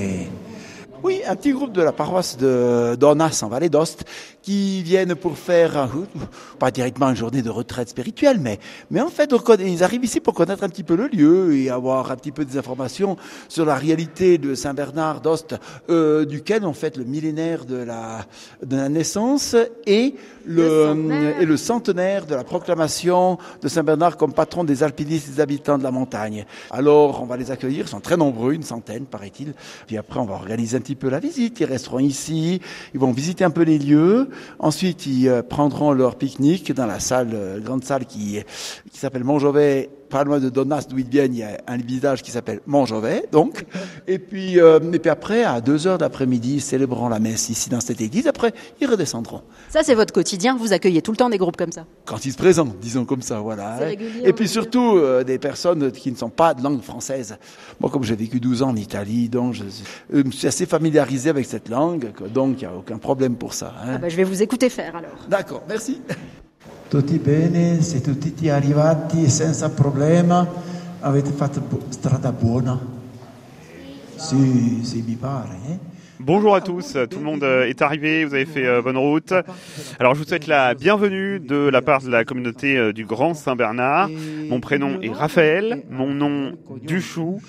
Oui, 1.03 1.21
un 1.27 1.35
petit 1.35 1.51
groupe 1.51 1.73
de 1.73 1.81
la 1.81 1.91
paroisse 1.91 2.37
de 2.37 2.95
d'Ornas 2.95 3.41
en 3.43 3.49
Vallée 3.49 3.69
d'Ost 3.69 4.05
qui 4.43 4.83
viennent 4.83 5.15
pour 5.15 5.37
faire, 5.37 5.89
pas 6.59 6.69
directement 6.69 7.09
une 7.09 7.15
journée 7.15 7.41
de 7.41 7.49
retraite 7.49 7.89
spirituelle, 7.89 8.39
mais, 8.39 8.59
mais 8.91 9.01
en 9.01 9.09
fait, 9.09 9.33
ils 9.59 9.83
arrivent 9.83 10.03
ici 10.03 10.19
pour 10.19 10.33
connaître 10.33 10.63
un 10.63 10.69
petit 10.69 10.83
peu 10.83 10.95
le 10.95 11.07
lieu 11.07 11.55
et 11.55 11.69
avoir 11.69 12.11
un 12.11 12.15
petit 12.15 12.31
peu 12.31 12.45
des 12.45 12.57
informations 12.57 13.17
sur 13.47 13.65
la 13.65 13.75
réalité 13.75 14.37
de 14.37 14.53
Saint-Bernard 14.53 15.21
d'Ost, 15.21 15.55
euh, 15.89 16.25
duquel 16.25 16.65
on 16.65 16.73
fête 16.73 16.97
le 16.97 17.05
millénaire 17.05 17.65
de 17.65 17.77
la, 17.77 18.25
de 18.63 18.75
la 18.75 18.89
naissance 18.89 19.55
et 19.87 20.15
le, 20.45 20.93
le 20.93 21.41
et 21.41 21.45
le 21.45 21.57
centenaire 21.57 22.25
de 22.25 22.35
la 22.35 22.43
proclamation 22.43 23.37
de 23.61 23.67
Saint-Bernard 23.69 24.17
comme 24.17 24.33
patron 24.33 24.65
des 24.65 24.83
alpinistes 24.83 25.29
et 25.29 25.31
des 25.31 25.39
habitants 25.39 25.77
de 25.77 25.83
la 25.83 25.91
montagne. 25.91 26.45
Alors, 26.69 27.23
on 27.23 27.25
va 27.25 27.37
les 27.37 27.49
accueillir, 27.49 27.85
ils 27.85 27.89
sont 27.89 28.01
très 28.01 28.17
nombreux, 28.17 28.51
une 28.53 28.63
centaine, 28.63 29.05
paraît-il. 29.05 29.53
Puis 29.87 29.97
après, 29.97 30.19
on 30.19 30.25
va 30.25 30.33
organiser 30.33 30.75
un 30.75 30.81
petit 30.81 30.95
peu 30.95 31.09
la 31.09 31.19
visite. 31.19 31.61
Ils 31.61 31.65
resteront 31.65 31.99
ici, 31.99 32.59
ils 32.93 32.99
vont 32.99 33.11
visiter 33.13 33.45
un 33.45 33.51
peu 33.51 33.63
les 33.63 33.79
lieux. 33.79 34.29
Ensuite, 34.59 35.05
ils 35.05 35.27
euh, 35.27 35.41
prendront 35.41 35.91
leur 35.91 36.15
pique-nique 36.15 36.73
dans 36.73 36.85
la 36.85 36.99
salle, 36.99 37.31
euh, 37.33 37.59
grande 37.59 37.83
salle 37.83 38.05
qui, 38.05 38.39
qui 38.91 38.99
s'appelle 38.99 39.23
Montjovet 39.23 39.89
pas 40.13 40.23
loin 40.23 40.39
de 40.39 40.49
Donnas, 40.49 40.85
d'où 40.87 40.99
ils 40.99 41.09
viennent, 41.09 41.33
il 41.33 41.39
y 41.39 41.43
a 41.43 41.57
un 41.65 41.77
village 41.77 42.21
qui 42.21 42.29
s'appelle 42.29 42.59
Montjovet, 42.67 43.25
donc. 43.31 43.65
Et 44.07 44.19
puis, 44.19 44.59
euh, 44.59 44.79
et 44.93 44.99
puis 44.99 45.09
après, 45.09 45.43
à 45.43 45.59
2 45.59 45.87
heures 45.87 45.97
d'après-midi, 45.97 46.55
ils 46.57 46.61
célébreront 46.61 47.09
la 47.09 47.17
messe 47.19 47.49
ici 47.49 47.71
dans 47.71 47.79
cette 47.81 47.99
église. 47.99 48.27
Après, 48.27 48.53
ils 48.79 48.87
redescendront. 48.87 49.41
Ça, 49.69 49.81
c'est 49.83 49.95
votre 49.95 50.13
quotidien. 50.13 50.55
Vous 50.55 50.71
accueillez 50.71 51.01
tout 51.01 51.09
le 51.09 51.17
temps 51.17 51.29
des 51.31 51.39
groupes 51.39 51.57
comme 51.57 51.71
ça. 51.71 51.87
Quand 52.05 52.23
ils 52.27 52.31
se 52.31 52.37
présentent, 52.37 52.77
disons 52.79 53.05
comme 53.05 53.23
ça, 53.23 53.39
voilà. 53.39 53.77
Régulier, 53.77 54.21
Et 54.23 54.33
puis 54.33 54.47
surtout, 54.47 54.97
euh, 54.97 55.23
des 55.23 55.39
personnes 55.39 55.91
qui 55.91 56.11
ne 56.11 56.15
sont 56.15 56.29
pas 56.29 56.53
de 56.53 56.61
langue 56.61 56.81
française. 56.83 57.35
Moi, 57.79 57.89
comme 57.89 58.03
j'ai 58.03 58.15
vécu 58.15 58.39
12 58.39 58.61
ans 58.61 58.69
en 58.69 58.75
Italie, 58.75 59.29
donc 59.29 59.53
je, 59.55 59.63
je 60.13 60.21
me 60.21 60.29
suis 60.31 60.45
assez 60.47 60.67
familiarisé 60.67 61.31
avec 61.31 61.47
cette 61.47 61.69
langue, 61.69 62.11
donc 62.31 62.61
il 62.61 62.67
n'y 62.67 62.71
a 62.71 62.77
aucun 62.77 62.99
problème 62.99 63.35
pour 63.35 63.55
ça. 63.55 63.73
hein. 63.83 63.93
Ah 63.95 63.97
bah, 63.97 64.09
je 64.09 64.15
vais 64.15 64.23
vous 64.23 64.43
écouter 64.43 64.69
faire 64.69 64.95
alors. 64.95 65.17
D'accord, 65.27 65.63
merci. 65.67 65.99
Tutti 66.93 67.17
bene, 67.17 67.81
siete 67.81 68.15
tutti 68.19 68.49
arrivati 68.49 69.27
senza 69.27 69.71
problema, 69.71 70.47
avete 70.99 71.31
fatto 71.31 71.59
bu- 71.59 71.81
strada 71.89 72.31
buona? 72.31 72.79
Sì, 74.15 74.81
sì, 74.83 75.01
mi 75.01 75.15
pare. 75.15 75.55
eh? 75.69 75.79
Bonjour 76.19 76.53
à 76.53 76.61
tous, 76.61 76.93
tout 77.09 77.17
le 77.17 77.23
monde 77.23 77.41
euh, 77.41 77.67
est 77.67 77.81
arrivé, 77.81 78.23
vous 78.25 78.35
avez 78.35 78.45
fait 78.45 78.67
euh, 78.67 78.83
bonne 78.83 78.97
route. 78.97 79.33
Alors 79.97 80.13
je 80.13 80.19
vous 80.21 80.27
souhaite 80.27 80.45
la 80.45 80.75
bienvenue 80.75 81.39
de 81.39 81.67
la 81.67 81.81
part 81.81 82.03
de 82.03 82.09
la 82.09 82.23
communauté 82.25 82.77
euh, 82.77 82.93
du 82.93 83.05
Grand 83.05 83.33
Saint-Bernard. 83.33 84.09
Mon 84.47 84.59
prénom 84.59 85.01
est 85.01 85.09
Raphaël, 85.09 85.81
mon 85.89 86.13
nom 86.13 86.51
Duchou. 86.83 87.41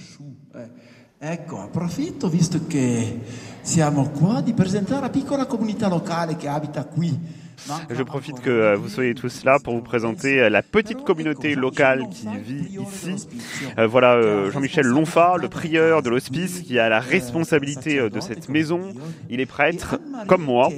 Ecco, 1.20 1.58
approfitto, 1.60 2.28
visto 2.30 2.60
che 2.66 3.20
siamo 3.60 4.08
qua, 4.08 4.40
di 4.40 4.54
presentare 4.54 5.02
la 5.02 5.10
piccola 5.10 5.44
comunità 5.44 5.88
locale 5.88 6.36
che 6.36 6.48
abita 6.48 6.84
qui. 6.84 7.42
Manca 7.68 7.94
Je 7.94 8.02
profite 8.02 8.40
que 8.40 8.50
euh, 8.50 8.76
vous 8.76 8.88
soyez 8.88 9.14
tous 9.14 9.44
là 9.44 9.58
pour 9.62 9.74
vous 9.74 9.82
présenter 9.82 10.40
euh, 10.40 10.48
la 10.50 10.62
petite 10.62 11.04
communauté 11.04 11.54
locale 11.54 12.04
qui 12.10 12.28
vit 12.38 12.78
ici. 12.80 13.28
Euh, 13.78 13.86
voilà 13.86 14.50
Jean-Michel 14.50 14.86
Lonfa, 14.86 15.36
le 15.40 15.48
prieur 15.48 16.02
de 16.02 16.10
l'hospice, 16.10 16.60
qui 16.60 16.78
a 16.78 16.88
la 16.88 17.00
responsabilité 17.00 18.08
de 18.08 18.20
cette 18.20 18.48
maison. 18.48 18.94
Il 19.30 19.40
est 19.40 19.46
prêtre, 19.46 19.98
comme 20.26 20.42
moi. 20.42 20.70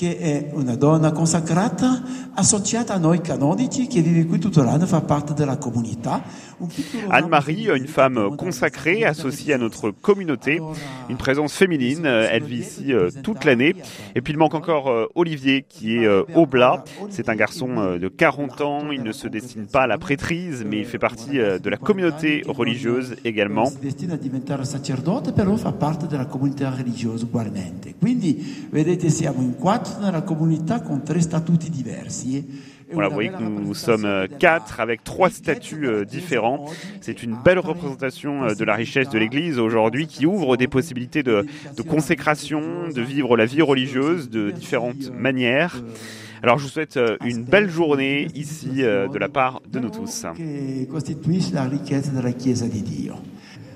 Che, 0.00 0.16
è 0.16 0.48
una 0.54 0.76
donna 0.76 1.12
consacrata, 1.12 2.02
associata 2.32 2.94
a 2.94 2.96
noi 2.96 3.20
canonici, 3.20 3.86
che 3.86 4.00
vive 4.00 4.24
qui 4.24 4.38
tutto 4.38 4.62
l'anno, 4.62 4.86
fa 4.86 5.02
parte 5.02 5.34
della 5.34 5.58
comunità. 5.58 6.22
Anne-Marie, 7.10 7.70
une 7.70 7.86
femme 7.86 8.34
consacrée, 8.36 9.04
associée 9.04 9.52
à 9.52 9.58
notre 9.58 9.90
communauté, 9.90 10.58
une 11.10 11.16
présence 11.18 11.52
féminine, 11.52 12.06
elle 12.06 12.44
vit 12.44 12.60
ici 12.60 12.94
euh, 12.94 13.10
toute 13.22 13.44
l'année. 13.44 13.74
Et 14.14 14.22
puis 14.22 14.32
il 14.32 14.38
manque 14.38 14.54
encore 14.54 14.88
euh, 14.88 15.06
Olivier 15.14 15.66
qui 15.68 15.96
est 15.96 16.06
euh, 16.06 16.22
Oblat, 16.34 16.84
c'est 17.10 17.28
un 17.28 17.34
garçon 17.34 17.98
de 17.98 18.08
40 18.08 18.60
ans, 18.62 18.90
il 18.90 19.02
ne 19.02 19.12
se 19.12 19.28
destine 19.28 19.66
pas 19.66 19.82
à 19.82 19.86
la 19.86 19.98
prêtrise, 19.98 20.64
mais 20.66 20.78
il 20.78 20.86
fait 20.86 20.98
partie 20.98 21.38
de 21.38 21.68
la 21.70 21.76
communauté 21.76 22.42
religieuse 22.46 23.16
également. 23.24 23.66
Si 23.66 23.78
destina 23.80 24.14
a 24.14 24.16
diventare 24.16 24.64
sacerdote, 24.64 25.32
però 25.32 25.56
fa 25.56 25.72
parte 25.72 26.06
della 26.06 26.26
comunità 26.26 26.70
religiosa 26.70 27.24
ugualmente. 27.24 27.94
Quindi, 27.98 28.66
vedete, 28.70 29.10
siamo 29.10 29.42
in 29.42 29.56
quattro 29.56 29.89
nella 29.98 30.22
comunità 30.22 30.80
con 30.80 31.02
tre 31.02 31.20
statuti 31.20 31.70
diversi. 31.70 32.78
Voilà, 32.92 33.08
vous 33.08 33.14
voyez 33.14 33.30
que 33.30 33.42
nous 33.42 33.74
sommes 33.74 34.04
euh, 34.04 34.26
quatre 34.26 34.80
avec 34.80 35.04
trois 35.04 35.30
statuts 35.30 35.86
euh, 35.86 36.04
différents. 36.04 36.64
C'est 37.00 37.22
une 37.22 37.36
belle 37.44 37.60
représentation 37.60 38.44
euh, 38.44 38.54
de 38.54 38.64
la 38.64 38.74
richesse 38.74 39.08
de 39.10 39.18
l'Église 39.18 39.58
aujourd'hui 39.60 40.08
qui 40.08 40.26
ouvre 40.26 40.56
des 40.56 40.66
possibilités 40.66 41.22
de, 41.22 41.46
de 41.76 41.82
consécration, 41.82 42.88
de 42.92 43.00
vivre 43.00 43.36
la 43.36 43.46
vie 43.46 43.62
religieuse 43.62 44.28
de 44.28 44.50
différentes 44.50 45.12
manières. 45.12 45.82
Alors 46.42 46.58
je 46.58 46.64
vous 46.64 46.70
souhaite 46.70 46.98
une 47.24 47.44
belle 47.44 47.70
journée 47.70 48.26
ici 48.34 48.82
de 48.82 49.18
la 49.18 49.28
part 49.28 49.60
de 49.70 49.78
nous 49.78 49.90
tous. 49.90 50.24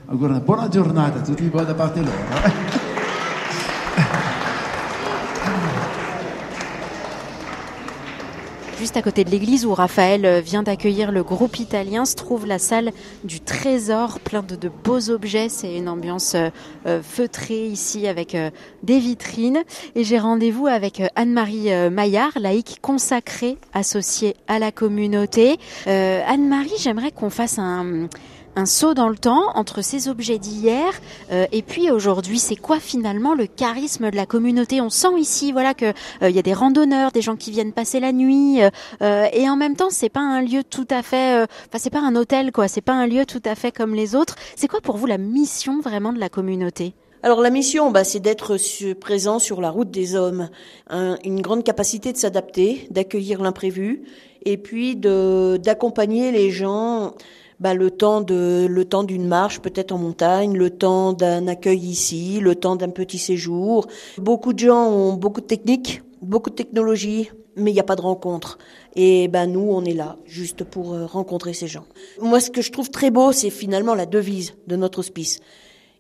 La 0.07 0.15
una 0.15 0.39
buona 0.41 0.69
giornata 0.69 1.19
a 1.19 1.23
tutti 1.23 1.49
da 1.49 1.75
parte 1.75 2.01
loro. 2.03 2.84
Juste 8.79 8.97
à 8.97 9.03
côté 9.03 9.25
de 9.25 9.31
l'église 9.31 9.67
où 9.67 9.73
Raphaël 9.73 10.27
euh, 10.27 10.41
vient 10.41 10.65
d'accueillir 10.65 11.13
le 11.13 11.23
groupe 11.23 11.61
italien 11.61 12.05
se 12.05 12.17
trouve 12.17 12.45
la 12.45 12.59
salle 12.59 12.91
du 13.23 13.41
trésor, 13.41 14.19
plein 14.19 14.43
de, 14.43 14.69
beaux 14.83 15.11
objets. 15.11 15.49
C'est 15.49 15.77
une 15.77 15.89
ambiance 15.89 16.35
euh, 16.35 16.51
euh, 16.87 17.01
feutrée 17.01 17.67
ici 17.67 18.09
avec 18.09 18.37
des 18.83 18.99
vitrines. 18.99 19.63
Et 19.95 20.03
j'ai 20.03 20.19
rendez-vous 20.19 20.67
avec 20.67 21.03
Anne-Marie 21.15 21.71
Maillard, 21.91 22.33
laïque 22.37 22.79
consacrée, 22.81 23.59
associée 23.73 24.35
à 24.49 24.59
la 24.59 24.73
communauté. 24.73 25.59
Anne-Marie, 25.87 26.75
j'aimerais 26.79 27.13
qu'on 27.13 27.31
fasse 27.31 27.59
un 27.59 28.09
un 28.57 28.67
saut 28.67 28.95
dans 28.95 29.09
le 29.09 29.17
temps 29.17 29.43
entre 29.55 29.83
ces 29.83 30.09
objets 30.09 30.39
d'hier 30.39 30.93
euh, 31.33 31.47
et 31.53 31.63
puis 31.63 31.91
aujourd'hui. 31.91 32.39
C'est 32.39 32.57
quoi 32.57 32.81
finalement 32.81 33.35
le 33.35 33.47
charisme 33.47 34.11
de 34.11 34.17
la 34.17 34.27
communauté? 34.27 34.81
On 34.81 34.91
sent 34.91 35.19
ici, 35.19 35.53
voilà, 35.53 35.75
que 35.75 35.87
euh, 35.87 36.31
il 36.31 36.37
y 36.37 36.39
a 36.39 36.43
des 36.43 36.53
randonneurs, 36.55 37.11
des 37.13 37.23
gens 37.23 37.37
qui 37.37 37.51
viennent 37.51 37.73
passer 37.73 38.01
la 38.01 38.13
nuit, 38.13 38.63
euh, 38.63 38.71
euh, 39.03 39.27
et 39.33 39.49
en 39.49 39.57
même 39.57 39.77
temps, 39.77 39.91
c'est 39.91 40.09
pas 40.09 40.21
un 40.21 40.43
lieu 40.43 40.63
tout 40.63 40.87
à 40.91 41.03
fait, 41.03 41.43
euh, 41.43 41.47
enfin, 41.69 41.79
c'est 41.79 41.91
pas 41.91 42.01
un 42.01 42.15
hôtel, 42.17 42.53
quoi. 42.53 42.69
C'est 42.69 42.81
pas 42.81 42.95
un 42.95 43.07
lieu 43.07 43.27
tout 43.27 43.43
à 43.45 43.55
fait 43.55 43.73
comme 43.73 43.95
les 43.95 44.15
autres. 44.15 44.37
C'est 44.57 44.69
quoi 44.69 44.81
pour 44.81 44.97
vous 44.97 45.07
la 45.07 45.19
mission 45.19 45.81
vraiment 45.81 46.13
de 46.13 46.21
la 46.21 46.29
communauté? 46.29 46.95
Alors 47.23 47.41
la 47.41 47.49
mission, 47.49 47.91
bah, 47.91 48.05
c'est 48.05 48.21
d'être 48.21 48.59
présent 49.01 49.39
sur 49.39 49.63
la 49.63 49.71
route 49.71 49.91
des 49.91 50.15
hommes, 50.15 50.51
Un- 50.91 51.17
une 51.25 51.41
grande 51.41 51.65
capacité 51.65 52.13
de 52.13 52.19
s'adapter, 52.19 52.87
d'accueillir 52.91 53.41
l'imprévu, 53.41 54.03
et 54.45 54.59
puis 54.59 54.95
d'accompagner 54.95 56.33
les 56.33 56.51
gens. 56.51 57.15
Bah, 57.61 57.75
le 57.75 57.91
temps 57.91 58.21
de 58.21 58.67
le 58.69 58.85
temps 58.85 59.05
d'une 59.05 59.27
marche 59.27 59.61
peut-être 59.61 59.93
en 59.93 59.99
montagne, 59.99 60.57
le 60.57 60.71
temps 60.71 61.13
d'un 61.13 61.47
accueil 61.47 61.79
ici, 61.79 62.41
le 62.41 62.55
temps 62.55 62.77
d'un 62.77 62.91
petit 62.91 63.19
séjour. 63.19 63.87
Beaucoup 64.19 64.53
de 64.53 64.59
gens 64.59 64.91
ont 64.91 65.13
beaucoup 65.13 65.41
de 65.41 65.47
techniques, 65.47 66.03
beaucoup 66.21 66.51
de 66.51 66.57
technologies, 66.57 67.31
mais 67.57 67.71
il 67.71 67.75
n'y 67.75 67.81
a 67.81 67.85
pas 67.85 67.97
de 67.97 68.03
rencontre. 68.03 68.59
Et 68.97 69.29
ben 69.29 69.47
nous, 69.47 69.69
on 69.71 69.85
est 69.85 69.95
là 69.95 70.17
juste 70.25 70.65
pour 70.65 70.95
euh, 70.95 71.07
rencontrer 71.07 71.53
ces 71.53 71.69
gens. 71.69 71.85
Moi, 72.21 72.41
ce 72.41 72.51
que 72.51 72.63
je 72.63 72.73
trouve 72.73 72.91
très 72.91 73.11
beau, 73.11 73.33
c'est 73.33 73.51
finalement 73.51 73.95
la 73.95 74.07
devise 74.07 74.55
de 74.67 74.77
notre 74.77 75.01
hospice. 75.01 75.41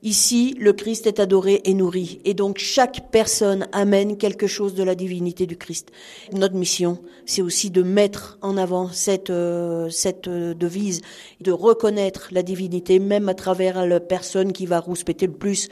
Ici, 0.04 0.54
le 0.60 0.74
Christ 0.74 1.06
est 1.06 1.18
adoré 1.18 1.62
et 1.64 1.72
nourri. 1.72 2.20
Et 2.26 2.34
donc, 2.34 2.58
chaque 2.58 3.10
personne 3.10 3.66
amène 3.72 4.18
quelque 4.18 4.46
chose 4.46 4.74
de 4.74 4.82
la 4.82 4.94
divinité 4.94 5.46
du 5.46 5.56
Christ. 5.56 5.92
Notre 6.30 6.56
mission, 6.56 6.98
c'est 7.24 7.40
aussi 7.40 7.70
de 7.70 7.82
mettre 7.82 8.36
en 8.42 8.58
avant 8.58 8.88
cette, 8.88 9.30
euh, 9.30 9.88
cette 9.88 10.28
euh, 10.28 10.52
devise, 10.52 11.00
de 11.40 11.52
reconnaître 11.52 12.28
la 12.32 12.42
divinité, 12.42 12.98
même 12.98 13.30
à 13.30 13.34
travers 13.34 13.86
la 13.86 13.98
personne 13.98 14.52
qui 14.52 14.66
va 14.66 14.78
rouspéter 14.78 15.26
le 15.26 15.32
plus. 15.32 15.70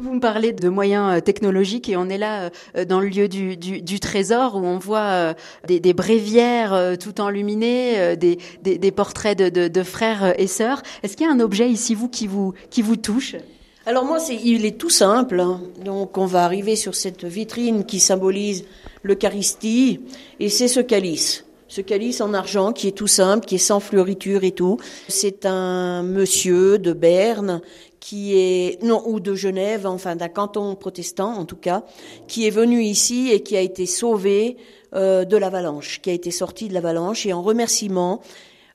Vous 0.00 0.14
me 0.14 0.20
parlez 0.20 0.54
de 0.54 0.70
moyens 0.70 1.18
euh, 1.18 1.20
technologiques 1.20 1.90
et 1.90 1.96
on 1.98 2.08
est 2.08 2.16
là 2.16 2.50
euh, 2.74 2.86
dans 2.86 3.00
le 3.00 3.08
lieu 3.08 3.28
du, 3.28 3.58
du, 3.58 4.00
trésor 4.00 4.56
où 4.56 4.60
on 4.60 4.78
voit 4.78 4.98
euh, 5.10 5.34
des, 5.68 5.78
des 5.78 5.92
bréviaires 5.92 6.72
euh, 6.72 6.96
tout 6.96 7.20
enluminées, 7.20 7.98
euh, 7.98 8.16
des, 8.16 8.38
des, 8.62 8.78
des 8.78 8.90
portraits 8.92 9.36
de, 9.36 9.50
de, 9.50 9.68
de 9.68 9.82
frères 9.82 10.24
euh, 10.24 10.32
et 10.38 10.46
sœurs. 10.46 10.82
Est-ce 11.02 11.18
qu'il 11.18 11.26
y 11.26 11.28
a 11.28 11.32
un 11.32 11.40
objet 11.40 11.68
ici, 11.68 11.94
vous, 11.94 12.08
qui 12.08 12.26
vous, 12.26 12.54
qui 12.70 12.80
vous 12.80 12.96
touche? 12.96 13.36
Alors 13.84 14.06
moi, 14.06 14.18
c'est, 14.18 14.36
il 14.36 14.64
est 14.64 14.78
tout 14.78 14.88
simple. 14.88 15.38
hein. 15.38 15.60
Donc, 15.84 16.16
on 16.16 16.24
va 16.24 16.44
arriver 16.44 16.76
sur 16.76 16.94
cette 16.94 17.26
vitrine 17.26 17.84
qui 17.84 18.00
symbolise 18.00 18.64
l'Eucharistie, 19.02 20.00
et 20.38 20.48
c'est 20.48 20.68
ce 20.68 20.80
calice. 20.80 21.44
Ce 21.68 21.80
calice 21.82 22.20
en 22.20 22.34
argent 22.34 22.72
qui 22.72 22.88
est 22.88 22.92
tout 22.92 23.06
simple, 23.06 23.46
qui 23.46 23.54
est 23.54 23.58
sans 23.58 23.78
fleuriture 23.78 24.42
et 24.42 24.50
tout. 24.50 24.78
C'est 25.06 25.46
un 25.46 26.02
monsieur 26.02 26.78
de 26.78 26.92
Berne 26.92 27.60
qui 28.00 28.34
est 28.34 28.82
non 28.82 29.02
ou 29.06 29.20
de 29.20 29.34
Genève, 29.34 29.86
enfin 29.86 30.16
d'un 30.16 30.28
canton 30.28 30.74
protestant 30.74 31.34
en 31.36 31.44
tout 31.44 31.56
cas, 31.56 31.84
qui 32.26 32.46
est 32.46 32.50
venu 32.50 32.82
ici 32.82 33.30
et 33.30 33.42
qui 33.42 33.56
a 33.56 33.60
été 33.60 33.86
sauvé 33.86 34.56
euh, 34.94 35.24
de 35.24 35.36
l'avalanche, 35.36 36.00
qui 36.02 36.10
a 36.10 36.12
été 36.12 36.30
sorti 36.30 36.68
de 36.68 36.74
l'avalanche 36.74 37.26
et 37.26 37.32
en 37.32 37.42
remerciement, 37.42 38.20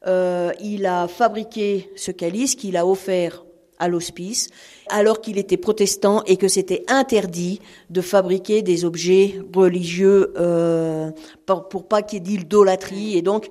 euh, 0.07 0.51
il 0.61 0.85
a 0.85 1.07
fabriqué 1.07 1.89
ce 1.95 2.11
calice 2.11 2.55
qu'il 2.55 2.77
a 2.77 2.85
offert 2.85 3.43
à 3.79 3.89
l'hospice, 3.89 4.49
alors 4.87 5.19
qu'il 5.19 5.37
était 5.37 5.57
protestant 5.57 6.23
et 6.25 6.37
que 6.37 6.47
c'était 6.47 6.85
interdit 6.87 7.59
de 7.89 8.01
fabriquer 8.01 8.61
des 8.61 8.85
objets 8.85 9.41
religieux 9.53 10.33
euh, 10.37 11.11
pour, 11.45 11.67
pour 11.67 11.87
pas 11.87 12.01
qu'il 12.01 12.19
y 12.19 12.35
ait 12.35 12.37
d'idolâtrie. 12.37 13.17
Et 13.17 13.21
donc, 13.21 13.49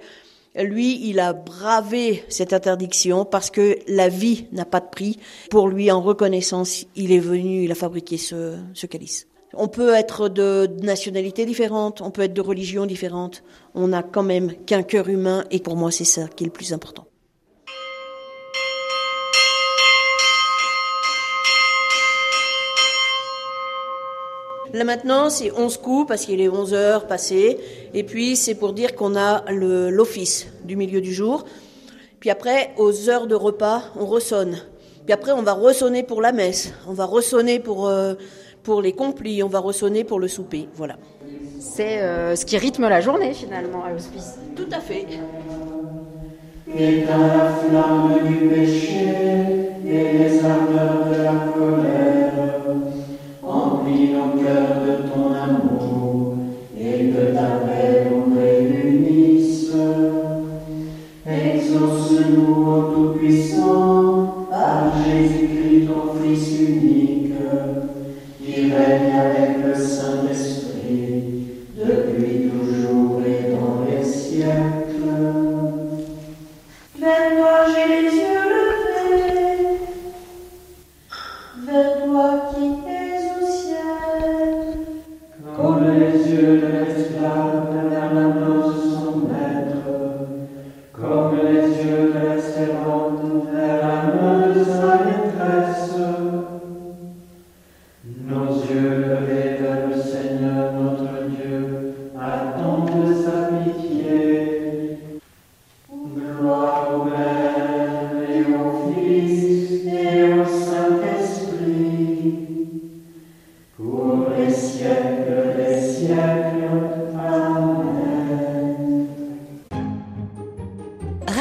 lui, 0.63 1.09
il 1.09 1.19
a 1.19 1.33
bravé 1.33 2.25
cette 2.29 2.53
interdiction 2.53 3.25
parce 3.25 3.51
que 3.51 3.79
la 3.89 4.09
vie 4.09 4.47
n'a 4.53 4.65
pas 4.65 4.81
de 4.81 4.89
prix. 4.89 5.19
Pour 5.51 5.69
lui, 5.69 5.91
en 5.91 6.01
reconnaissance, 6.01 6.85
il 6.95 7.13
est 7.13 7.19
venu, 7.19 7.65
il 7.65 7.73
a 7.73 7.75
fabriqué 7.75 8.17
ce, 8.17 8.57
ce 8.73 8.87
calice. 8.87 9.27
On 9.57 9.69
peut 9.69 9.95
être 9.95 10.29
de 10.29 10.69
nationalités 10.83 11.47
différentes, 11.47 12.01
on 12.01 12.11
peut 12.11 12.23
être 12.23 12.35
de 12.35 12.41
religions 12.41 12.87
différentes. 12.87 13.43
On 13.75 13.89
n'a 13.89 14.03
quand 14.03 14.23
même 14.23 14.55
qu'un 14.67 14.83
cœur 14.83 15.09
humain 15.09 15.45
et 15.51 15.61
pour 15.61 15.77
moi, 15.77 15.91
c'est 15.91 16.05
ça 16.05 16.29
qui 16.29 16.45
est 16.45 16.47
le 16.47 16.53
plus 16.53 16.73
important. 16.73 17.07
Là 24.75 24.85
maintenant, 24.85 25.31
c'est 25.31 25.51
11 25.53 25.77
coups 25.79 26.07
parce 26.09 26.27
qu'il 26.27 26.41
est 26.41 26.49
11 26.49 26.75
heures 26.75 27.07
passées. 27.07 27.59
Et 27.95 28.03
puis, 28.03 28.37
c'est 28.37 28.55
pour 28.57 28.73
dire 28.73 28.95
qu'on 28.97 29.15
a 29.17 29.45
le- 29.51 29.89
l'office 29.91 30.49
du 30.65 30.77
milieu 30.77 31.01
du 31.01 31.15
jour. 31.15 31.45
Puis 32.21 32.29
après, 32.31 32.71
aux 32.77 33.09
heures 33.09 33.27
de 33.27 33.35
repas, 33.37 33.83
on 33.99 34.05
ressonne. 34.05 34.57
Puis 35.07 35.13
après, 35.13 35.33
on 35.33 35.43
va 35.43 35.53
ressonner 35.53 36.03
pour 36.03 36.21
la 36.21 36.33
messe. 36.33 36.73
On 36.89 36.93
va 36.93 37.05
ressonner 37.05 37.61
pour, 37.61 37.87
euh, 37.87 38.15
pour 38.63 38.83
les 38.83 38.93
complis. 38.93 39.43
On 39.43 39.49
va 39.49 39.61
ressonner 39.61 40.03
pour 40.05 40.19
le 40.19 40.27
souper. 40.29 40.69
Voilà. 40.75 40.97
C'est 41.61 42.01
euh, 42.03 42.35
ce 42.35 42.45
qui 42.45 42.59
rythme 42.59 42.89
la 42.89 43.01
journée 43.01 43.33
finalement 43.33 43.85
à 43.85 43.91
l'hospice. 43.93 44.35
Tout 44.57 44.69
à 44.73 44.81
fait. 44.81 45.07
Éteins 46.77 47.27
la 47.29 47.51
flamme 47.51 48.19
du 48.27 48.49
péché 48.49 49.07
et 49.87 50.19
les 50.19 50.45
ardeurs 50.45 51.07
de 51.07 51.23
la 51.23 51.53
colère. 51.55 52.34
Yeah. 54.45 54.84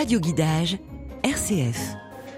Radio 0.03 0.19
Guidage, 0.19 0.79
RCF. 1.23 1.95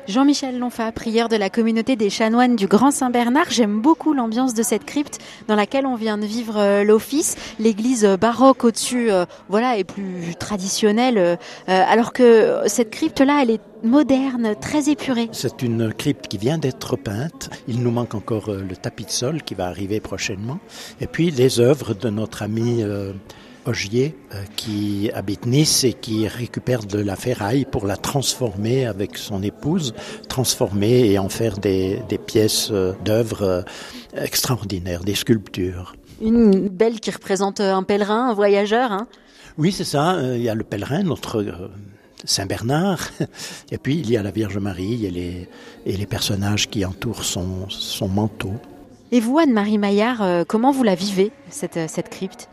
Jean-Michel 0.07 0.59
Lonfa, 0.59 0.91
prieur 0.91 1.29
de 1.29 1.35
la 1.35 1.49
communauté 1.49 1.95
des 1.95 2.11
chanoines 2.11 2.55
du 2.55 2.67
Grand 2.67 2.91
Saint-Bernard. 2.91 3.49
J'aime 3.49 3.81
beaucoup 3.81 4.13
l'ambiance 4.13 4.53
de 4.53 4.61
cette 4.61 4.85
crypte 4.85 5.17
dans 5.47 5.55
laquelle 5.55 5.87
on 5.87 5.95
vient 5.95 6.19
de 6.19 6.27
vivre 6.27 6.59
euh, 6.59 6.83
l'office. 6.83 7.35
L'église 7.57 8.05
euh, 8.05 8.17
baroque 8.17 8.65
au-dessus, 8.65 9.09
euh, 9.09 9.25
voilà, 9.49 9.79
est 9.79 9.83
plus 9.83 10.35
traditionnelle, 10.37 11.17
euh, 11.17 11.35
alors 11.65 12.13
que 12.13 12.59
cette 12.67 12.91
crypte-là, 12.91 13.39
elle 13.41 13.49
est 13.49 13.61
moderne, 13.85 14.55
très 14.59 14.89
épurée. 14.89 15.29
C'est 15.31 15.61
une 15.61 15.93
crypte 15.93 16.27
qui 16.27 16.37
vient 16.37 16.57
d'être 16.57 16.95
peinte. 16.95 17.49
Il 17.67 17.81
nous 17.81 17.91
manque 17.91 18.15
encore 18.15 18.51
le 18.51 18.75
tapis 18.75 19.05
de 19.05 19.11
sol 19.11 19.41
qui 19.43 19.55
va 19.55 19.67
arriver 19.67 19.99
prochainement. 19.99 20.59
Et 21.01 21.07
puis 21.07 21.31
les 21.31 21.59
œuvres 21.59 21.93
de 21.93 22.09
notre 22.09 22.41
ami 22.41 22.83
euh, 22.83 23.13
Ogier 23.65 24.15
euh, 24.33 24.43
qui 24.55 25.09
habite 25.13 25.45
Nice 25.45 25.83
et 25.83 25.93
qui 25.93 26.27
récupère 26.27 26.83
de 26.83 26.99
la 26.99 27.15
ferraille 27.15 27.65
pour 27.65 27.85
la 27.85 27.97
transformer 27.97 28.85
avec 28.85 29.17
son 29.17 29.41
épouse, 29.41 29.93
transformer 30.29 31.11
et 31.11 31.19
en 31.19 31.29
faire 31.29 31.57
des, 31.57 32.01
des 32.07 32.17
pièces 32.17 32.69
euh, 32.71 32.93
d'œuvres 33.03 33.43
euh, 33.43 33.61
extraordinaires, 34.15 35.03
des 35.03 35.15
sculptures. 35.15 35.95
Une 36.21 36.69
belle 36.69 36.99
qui 36.99 37.11
représente 37.11 37.59
un 37.59 37.83
pèlerin, 37.83 38.29
un 38.29 38.33
voyageur. 38.33 38.91
Hein? 38.91 39.07
Oui, 39.57 39.71
c'est 39.71 39.83
ça. 39.83 40.17
Il 40.21 40.41
y 40.41 40.49
a 40.49 40.55
le 40.55 40.63
pèlerin, 40.63 41.03
notre 41.03 41.43
Saint 42.23 42.45
Bernard, 42.45 43.09
et 43.71 43.77
puis 43.77 43.97
il 43.97 44.09
y 44.09 44.15
a 44.15 44.23
la 44.23 44.31
Vierge 44.31 44.57
Marie 44.57 45.05
et 45.05 45.11
les, 45.11 45.49
et 45.85 45.97
les 45.97 46.05
personnages 46.05 46.69
qui 46.69 46.85
entourent 46.85 47.23
son, 47.23 47.67
son 47.69 48.07
manteau. 48.07 48.53
Et 49.11 49.19
vous, 49.19 49.37
Anne-Marie 49.37 49.77
Maillard, 49.77 50.45
comment 50.47 50.71
vous 50.71 50.83
la 50.83 50.95
vivez, 50.95 51.31
cette, 51.49 51.79
cette 51.89 52.09
crypte? 52.09 52.47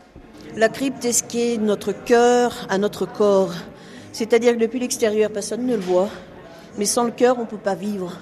La 0.55 0.69
crypte 0.69 1.03
est 1.05 1.13
ce 1.13 1.23
qui 1.23 1.53
est 1.53 1.57
notre 1.57 1.91
cœur 1.91 2.53
à 2.69 2.77
notre 2.77 3.05
corps. 3.05 3.53
C'est-à-dire 4.11 4.53
que 4.53 4.59
depuis 4.59 4.79
l'extérieur, 4.79 5.31
personne 5.31 5.65
ne 5.65 5.75
le 5.75 5.81
voit. 5.81 6.09
Mais 6.77 6.85
sans 6.85 7.03
le 7.03 7.11
cœur, 7.11 7.37
on 7.37 7.41
ne 7.41 7.47
peut 7.47 7.57
pas 7.57 7.75
vivre. 7.75 8.19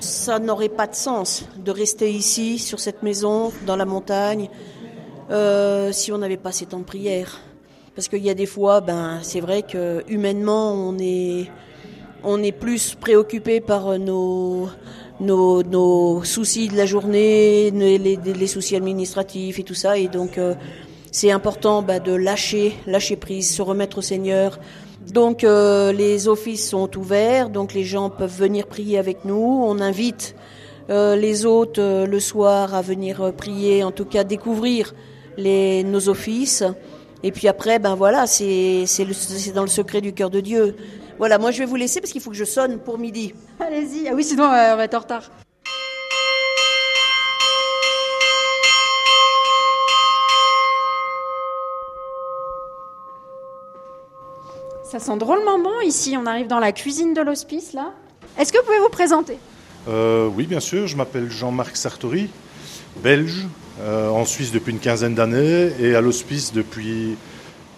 Ça 0.00 0.38
n'aurait 0.38 0.68
pas 0.70 0.86
de 0.86 0.94
sens 0.94 1.44
de 1.62 1.70
rester 1.70 2.10
ici, 2.10 2.58
sur 2.58 2.80
cette 2.80 3.02
maison, 3.02 3.52
dans 3.66 3.76
la 3.76 3.84
montagne, 3.84 4.48
euh, 5.30 5.92
si 5.92 6.12
on 6.12 6.18
n'avait 6.18 6.36
pas 6.36 6.52
ces 6.52 6.66
temps 6.66 6.78
de 6.78 6.84
prière. 6.84 7.40
Parce 7.94 8.08
qu'il 8.08 8.24
y 8.24 8.30
a 8.30 8.34
des 8.34 8.46
fois, 8.46 8.80
ben, 8.80 9.20
c'est 9.22 9.40
vrai 9.40 9.62
que 9.62 10.02
humainement, 10.08 10.72
on 10.72 10.98
est, 10.98 11.50
on 12.24 12.42
est 12.42 12.52
plus 12.52 12.94
préoccupé 12.94 13.60
par 13.60 13.98
nos, 13.98 14.68
nos, 15.20 15.62
nos 15.62 16.22
soucis 16.24 16.68
de 16.68 16.76
la 16.76 16.84
journée, 16.86 17.70
les, 17.70 17.98
les- 17.98 18.16
les 18.16 18.46
soucis 18.46 18.76
administratifs 18.76 19.58
et 19.58 19.62
tout 19.62 19.74
ça. 19.74 19.96
Et 19.96 20.08
donc, 20.08 20.36
euh, 20.36 20.54
c'est 21.16 21.30
important 21.30 21.80
bah, 21.80 21.98
de 21.98 22.12
lâcher, 22.12 22.76
lâcher 22.86 23.16
prise, 23.16 23.50
se 23.50 23.62
remettre 23.62 23.96
au 23.96 24.02
Seigneur. 24.02 24.58
Donc, 25.14 25.44
euh, 25.44 25.90
les 25.90 26.28
offices 26.28 26.68
sont 26.68 26.94
ouverts, 26.98 27.48
donc 27.48 27.72
les 27.72 27.84
gens 27.84 28.10
peuvent 28.10 28.36
venir 28.36 28.66
prier 28.66 28.98
avec 28.98 29.24
nous. 29.24 29.62
On 29.64 29.80
invite 29.80 30.36
euh, 30.90 31.16
les 31.16 31.46
hôtes 31.46 31.78
euh, 31.78 32.06
le 32.06 32.20
soir 32.20 32.74
à 32.74 32.82
venir 32.82 33.22
euh, 33.22 33.32
prier, 33.32 33.82
en 33.82 33.92
tout 33.92 34.04
cas 34.04 34.24
découvrir 34.24 34.94
les, 35.38 35.84
nos 35.84 36.10
offices. 36.10 36.64
Et 37.22 37.32
puis 37.32 37.48
après, 37.48 37.78
ben 37.78 37.94
voilà, 37.94 38.26
c'est 38.26 38.84
dans 39.54 39.62
le 39.62 39.68
secret 39.68 40.02
du 40.02 40.12
cœur 40.12 40.28
de 40.28 40.40
Dieu. 40.40 40.76
Voilà, 41.16 41.38
moi 41.38 41.50
je 41.50 41.60
vais 41.60 41.64
vous 41.64 41.76
laisser 41.76 42.02
parce 42.02 42.12
qu'il 42.12 42.20
faut 42.20 42.30
que 42.30 42.36
je 42.36 42.44
sonne 42.44 42.78
pour 42.78 42.98
midi. 42.98 43.32
Allez-y. 43.58 44.06
Ah 44.06 44.12
oui, 44.14 44.22
sinon 44.22 44.44
euh, 44.44 44.74
on 44.74 44.76
va 44.76 44.84
être 44.84 44.94
en 44.94 45.00
retard. 45.00 45.30
Ça 54.90 54.98
sent 55.00 55.16
drôlement 55.16 55.58
bon 55.58 55.80
ici. 55.84 56.16
On 56.16 56.26
arrive 56.26 56.46
dans 56.46 56.60
la 56.60 56.72
cuisine 56.72 57.12
de 57.14 57.20
l'hospice 57.20 57.72
là. 57.72 57.92
Est-ce 58.38 58.52
que 58.52 58.58
vous 58.58 58.64
pouvez 58.64 58.78
vous 58.78 58.88
présenter? 58.88 59.38
Euh, 59.88 60.28
oui, 60.28 60.46
bien 60.46 60.60
sûr. 60.60 60.86
Je 60.86 60.96
m'appelle 60.96 61.30
Jean-Marc 61.30 61.76
Sartori, 61.76 62.28
belge, 63.02 63.46
euh, 63.80 64.08
en 64.08 64.24
Suisse 64.24 64.52
depuis 64.52 64.72
une 64.72 64.78
quinzaine 64.78 65.14
d'années 65.14 65.72
et 65.80 65.94
à 65.96 66.00
l'hospice 66.00 66.52
depuis 66.52 67.16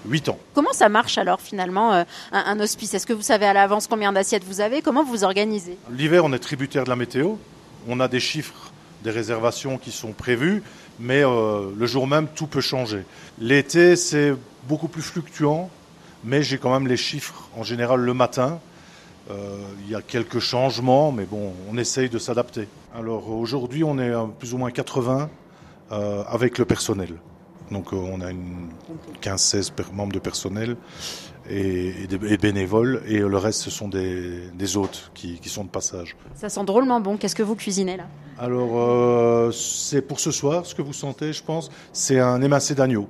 8 0.07 0.29
ans. 0.29 0.39
Comment 0.55 0.73
ça 0.73 0.89
marche 0.89 1.17
alors 1.19 1.41
finalement 1.41 1.93
euh, 1.95 2.05
un, 2.33 2.45
un 2.47 2.61
hospice? 2.61 2.95
Est-ce 2.95 3.07
que 3.07 3.13
vous 3.13 3.23
savez 3.23 3.47
à 3.47 3.53
l'avance 3.53 3.87
combien 3.87 4.13
d'assiettes 4.13 4.45
vous 4.45 4.61
avez? 4.61 4.83
Comment 4.83 5.03
vous 5.05 5.11
vous 5.13 5.25
organisez? 5.25 5.77
L'hiver, 5.91 6.25
on 6.25 6.33
est 6.33 6.39
tributaire 6.39 6.85
de 6.85 6.91
la 6.91 6.97
météo. 6.97 7.35
On 7.89 8.01
a 8.01 8.09
des 8.09 8.21
chiffres, 8.21 8.71
des 9.03 9.11
réservations 9.11 9.79
qui 9.79 9.93
sont 9.93 10.13
prévues, 10.13 10.63
mais 11.01 11.23
euh, 11.25 11.71
le 11.77 11.87
jour 11.87 12.07
même, 12.07 12.27
tout 12.35 12.47
peut 12.47 12.61
changer. 12.61 13.05
L'été, 13.39 13.97
c'est 13.97 14.35
beaucoup 14.69 14.89
plus 14.89 15.03
fluctuant, 15.03 15.71
mais 16.25 16.43
j'ai 16.43 16.59
quand 16.59 16.73
même 16.73 16.87
les 16.89 16.97
chiffres 16.97 17.49
en 17.57 17.63
général 17.63 18.01
le 18.01 18.15
matin. 18.15 18.61
Euh, 19.31 19.59
il 19.85 19.91
y 19.91 19.95
a 19.95 20.01
quelques 20.03 20.39
changements, 20.39 21.13
mais 21.13 21.25
bon, 21.25 21.53
on 21.71 21.77
essaye 21.77 22.09
de 22.09 22.19
s'adapter. 22.19 22.67
Alors 22.97 23.29
aujourd'hui, 23.31 23.85
on 23.85 23.99
est 23.99 24.13
à 24.13 24.27
plus 24.39 24.55
ou 24.55 24.59
moins 24.59 24.71
80 24.71 25.29
euh, 25.93 26.23
avec 26.27 26.57
le 26.59 26.65
personnel. 26.65 27.15
Donc 27.71 27.93
euh, 27.93 27.97
on 27.97 28.21
a 28.23 28.31
une 28.31 28.69
15-16 29.21 29.73
per- 29.73 29.83
membres 29.93 30.15
de 30.15 30.19
personnel 30.19 30.77
et, 31.51 31.89
et 32.05 32.07
des- 32.07 32.33
et 32.33 32.39
bénévoles, 32.39 33.03
et 33.07 33.19
le 33.19 33.37
reste, 33.37 33.61
ce 33.61 33.71
sont 33.71 33.89
des, 33.89 34.49
des 34.55 34.77
hôtes 34.79 35.11
qui, 35.15 35.39
qui 35.39 35.51
sont 35.51 35.65
de 35.65 35.69
passage. 35.69 36.17
Ça 36.35 36.49
sent 36.49 36.65
drôlement 36.65 37.01
bon. 37.01 37.19
Qu'est-ce 37.19 37.35
que 37.35 37.43
vous 37.43 37.55
cuisinez 37.57 37.99
là? 37.99 38.05
Alors, 38.39 39.53
c'est 39.53 40.01
pour 40.01 40.21
ce 40.21 40.31
soir, 40.31 40.65
ce 40.65 40.75
que 40.75 40.81
vous 40.83 40.93
sentez, 40.95 41.33
je 41.35 41.43
pense, 41.43 41.71
c'est 41.93 42.21
un 42.21 42.41
émincé 42.41 42.75
d'agneau. 42.75 43.09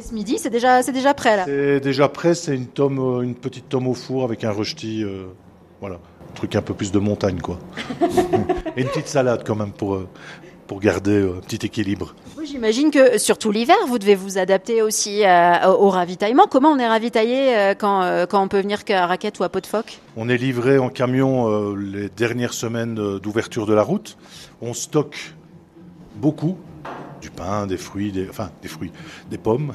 Et 0.00 0.02
ce 0.02 0.14
midi, 0.14 0.38
c'est 0.38 0.48
déjà, 0.48 0.82
c'est 0.82 0.92
déjà 0.92 1.12
prêt 1.12 1.36
là. 1.36 1.44
C'est 1.44 1.80
déjà 1.80 2.08
prêt, 2.08 2.34
c'est 2.34 2.54
une, 2.54 2.68
tome, 2.68 2.98
euh, 2.98 3.20
une 3.20 3.34
petite 3.34 3.68
tome 3.68 3.86
au 3.86 3.92
four 3.92 4.24
avec 4.24 4.44
un 4.44 4.50
rechti, 4.50 5.04
euh, 5.04 5.26
voilà, 5.78 5.96
un 5.96 6.34
truc 6.34 6.56
un 6.56 6.62
peu 6.62 6.72
plus 6.72 6.90
de 6.90 6.98
montagne, 6.98 7.38
quoi. 7.38 7.58
et 8.76 8.80
une 8.80 8.88
petite 8.88 9.08
salade 9.08 9.42
quand 9.46 9.56
même 9.56 9.72
pour, 9.72 9.96
euh, 9.96 10.08
pour 10.70 10.78
garder 10.78 11.20
un 11.20 11.40
petit 11.40 11.66
équilibre. 11.66 12.14
Oui, 12.38 12.46
J'imagine 12.46 12.92
que 12.92 13.18
surtout 13.18 13.50
l'hiver, 13.50 13.74
vous 13.88 13.98
devez 13.98 14.14
vous 14.14 14.38
adapter 14.38 14.82
aussi 14.82 15.24
euh, 15.24 15.66
au, 15.66 15.86
au 15.86 15.88
ravitaillement. 15.90 16.46
Comment 16.48 16.68
on 16.68 16.78
est 16.78 16.86
ravitaillé 16.86 17.56
euh, 17.56 17.74
quand, 17.74 18.02
euh, 18.02 18.24
quand 18.24 18.40
on 18.40 18.46
peut 18.46 18.60
venir 18.60 18.84
qu'à 18.84 19.04
Raquette 19.06 19.40
ou 19.40 19.42
à 19.42 19.48
Pot 19.48 19.60
de 19.60 19.66
Phoque? 19.66 19.98
On 20.16 20.28
est 20.28 20.36
livré 20.36 20.78
en 20.78 20.88
camion 20.88 21.74
les 21.74 22.08
dernières 22.08 22.54
semaines 22.54 23.18
d'ouverture 23.18 23.66
de 23.66 23.74
la 23.74 23.82
route. 23.82 24.16
On 24.62 24.72
stocke 24.72 25.34
beaucoup 26.14 26.56
du 27.20 27.30
pain, 27.30 27.66
des 27.66 27.76
fruits, 27.76 28.12
des, 28.12 28.28
enfin 28.28 28.50
des 28.62 28.68
fruits, 28.68 28.92
des 29.30 29.38
pommes, 29.38 29.72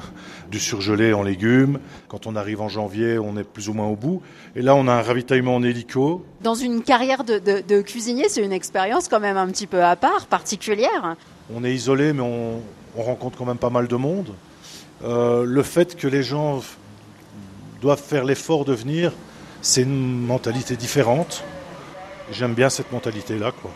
du 0.50 0.58
surgelé 0.58 1.12
en 1.12 1.22
légumes. 1.22 1.78
Quand 2.08 2.26
on 2.26 2.36
arrive 2.36 2.60
en 2.60 2.68
janvier, 2.68 3.18
on 3.18 3.36
est 3.36 3.44
plus 3.44 3.68
ou 3.68 3.72
moins 3.74 3.86
au 3.86 3.96
bout. 3.96 4.22
Et 4.54 4.62
là, 4.62 4.74
on 4.74 4.88
a 4.88 4.92
un 4.92 5.02
ravitaillement 5.02 5.54
en 5.56 5.62
hélico. 5.62 6.24
Dans 6.42 6.54
une 6.54 6.82
carrière 6.82 7.24
de, 7.24 7.38
de- 7.38 7.62
de 7.66 7.80
cuisinier, 7.82 8.28
c'est 8.28 8.42
une 8.44 8.52
expérience 8.52 9.08
quand 9.08 9.20
même 9.20 9.36
un 9.36 9.46
petit 9.48 9.66
peu 9.66 9.82
à 9.84 9.96
part, 9.96 10.26
particulière. 10.26 11.16
On 11.54 11.62
est 11.64 11.72
isolé, 11.74 12.12
mais 12.12 12.22
on, 12.22 12.60
on 12.96 13.02
rencontre 13.02 13.38
quand 13.38 13.44
même 13.46 13.58
pas 13.58 13.70
mal 13.70 13.86
de 13.88 13.96
monde. 13.96 14.34
Euh, 15.04 15.44
le 15.44 15.62
fait 15.62 15.94
que 15.96 16.08
les 16.08 16.22
gens 16.22 16.62
doivent 17.80 18.02
faire 18.02 18.24
l'effort 18.24 18.64
de 18.64 18.72
venir, 18.72 19.12
c'est 19.62 19.82
une 19.82 20.26
mentalité 20.26 20.76
différente. 20.76 21.44
J'aime 22.32 22.54
bien 22.54 22.70
cette 22.70 22.90
mentalité-là, 22.92 23.52
quoi. 23.52 23.70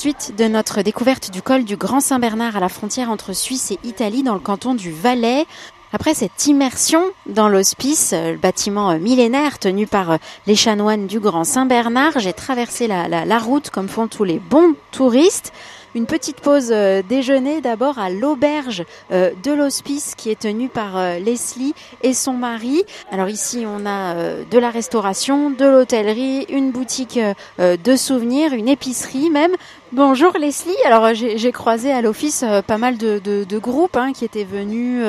Suite 0.00 0.32
de 0.38 0.44
notre 0.48 0.80
découverte 0.80 1.30
du 1.30 1.42
col 1.42 1.64
du 1.64 1.76
Grand 1.76 2.00
Saint-Bernard 2.00 2.56
à 2.56 2.60
la 2.60 2.70
frontière 2.70 3.10
entre 3.10 3.34
Suisse 3.34 3.70
et 3.70 3.78
Italie 3.84 4.22
dans 4.22 4.32
le 4.32 4.40
canton 4.40 4.74
du 4.74 4.90
Valais, 4.90 5.44
après 5.92 6.14
cette 6.14 6.46
immersion 6.46 7.02
dans 7.26 7.50
l'hospice, 7.50 8.14
euh, 8.14 8.32
le 8.32 8.38
bâtiment 8.38 8.92
euh, 8.92 8.98
millénaire 8.98 9.58
tenu 9.58 9.86
par 9.86 10.12
euh, 10.12 10.16
les 10.46 10.56
chanoines 10.56 11.06
du 11.06 11.20
Grand 11.20 11.44
Saint-Bernard, 11.44 12.18
j'ai 12.18 12.32
traversé 12.32 12.86
la, 12.86 13.08
la- 13.08 13.26
la 13.26 13.38
route 13.38 13.68
comme 13.68 13.90
font 13.90 14.08
tous 14.08 14.24
les 14.24 14.38
bons 14.38 14.74
touristes. 14.90 15.52
Une 15.96 16.06
petite 16.06 16.40
pause 16.40 16.70
euh, 16.70 17.02
déjeuner 17.02 17.60
d'abord 17.60 17.98
à 17.98 18.10
l'auberge 18.10 18.84
euh, 19.10 19.32
de 19.42 19.50
l'hospice 19.50 20.14
qui 20.16 20.30
est 20.30 20.38
tenue 20.38 20.68
par 20.68 20.96
euh, 20.96 21.18
Leslie 21.18 21.74
et 22.02 22.14
son 22.14 22.34
mari. 22.34 22.84
Alors 23.10 23.28
ici 23.28 23.64
on 23.66 23.84
a 23.86 24.14
de 24.48 24.58
la 24.58 24.70
restauration, 24.70 25.50
de 25.50 25.64
l'hôtellerie, 25.64 26.46
une 26.48 26.70
boutique 26.70 27.18
de 27.58 27.96
souvenirs, 27.96 28.52
une 28.52 28.68
épicerie 28.68 29.30
même. 29.30 29.52
Bonjour 29.92 30.32
Leslie, 30.38 30.76
alors 30.86 31.12
j'ai 31.12 31.52
croisé 31.52 31.90
à 31.90 32.02
l'office 32.02 32.44
pas 32.66 32.78
mal 32.78 32.96
de, 32.96 33.58
groupes 33.58 33.96
hein, 33.96 34.12
qui 34.12 34.24
étaient 34.24 34.44
venus 34.44 35.04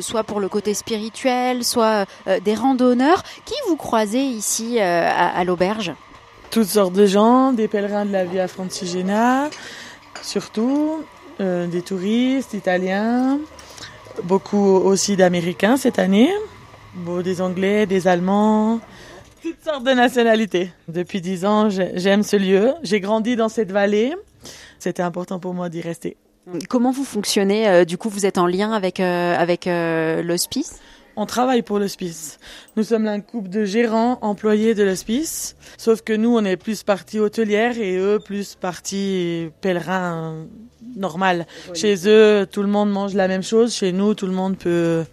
soit 0.00 0.24
pour 0.24 0.40
le 0.40 0.48
côté 0.48 0.74
spirituel, 0.74 1.64
soit 1.64 2.06
des 2.42 2.54
randonneurs. 2.54 3.22
Qui 3.44 3.54
vous 3.68 3.76
croisez 3.76 4.22
ici 4.22 4.80
à 4.80 5.44
l'auberge? 5.44 5.92
Toutes 6.50 6.68
sortes 6.68 6.92
de 6.92 7.06
gens, 7.06 7.52
des 7.52 7.68
pèlerins 7.68 8.04
de 8.04 8.12
la 8.12 8.24
Via 8.24 8.48
Francigena, 8.48 9.48
surtout, 10.24 11.04
euh, 11.40 11.66
des 11.66 11.82
touristes 11.82 12.54
italiens, 12.54 13.38
beaucoup 14.24 14.58
aussi 14.58 15.16
d'Américains 15.16 15.76
cette 15.76 15.98
année, 15.98 16.30
des 17.24 17.40
Anglais, 17.40 17.86
des 17.86 18.06
Allemands, 18.06 18.80
toutes 19.42 19.62
sortes 19.64 19.84
de 19.84 19.90
nationalités. 19.92 20.70
Depuis 20.88 21.20
dix 21.20 21.44
ans, 21.44 21.68
j'ai- 21.68 21.92
j'aime 21.96 22.22
ce 22.22 22.36
lieu. 22.36 22.72
J'ai 22.82 23.00
grandi 23.00 23.36
dans 23.36 23.48
cette 23.48 23.72
vallée. 23.72 24.14
C'était 24.78 25.02
important 25.02 25.38
pour 25.38 25.54
moi 25.54 25.68
d'y 25.68 25.80
rester. 25.80 26.16
Comment 26.68 26.92
vous 26.92 27.04
fonctionnez 27.04 27.68
euh, 27.68 27.84
Du 27.84 27.96
coup, 27.98 28.08
vous 28.10 28.26
êtes 28.26 28.38
en 28.38 28.46
lien 28.46 28.72
avec, 28.72 29.00
euh, 29.00 29.34
avec 29.36 29.66
l'hospice? 29.66 30.78
On 31.16 31.26
travaille 31.26 31.62
pour 31.62 31.78
l'hospice. 31.78 32.40
Nous 32.76 32.82
sommes 32.82 33.06
un 33.06 33.20
couple 33.20 33.48
de 33.48 33.64
gérants 33.64 34.18
employés 34.20 34.74
de 34.74 34.82
l'hospice, 34.82 35.54
sauf 35.78 36.02
que 36.02 36.12
nous, 36.12 36.36
on 36.36 36.44
est 36.44 36.56
plus 36.56 36.82
partie 36.82 37.20
hôtelière 37.20 37.78
et 37.78 37.96
eux, 37.96 38.18
plus 38.18 38.56
partie 38.56 39.50
pèlerin 39.60 40.46
normal. 40.96 41.46
Chez 41.72 42.08
eux, 42.08 42.46
tout 42.50 42.62
le 42.62 42.68
monde 42.68 42.90
mange 42.90 43.14
la 43.14 43.28
même 43.28 43.44
chose. 43.44 43.72
Chez 43.74 43.92
nous, 43.92 44.14
tout 44.14 44.26
le 44.26 44.32
monde 44.32 44.58
peut 44.58 45.04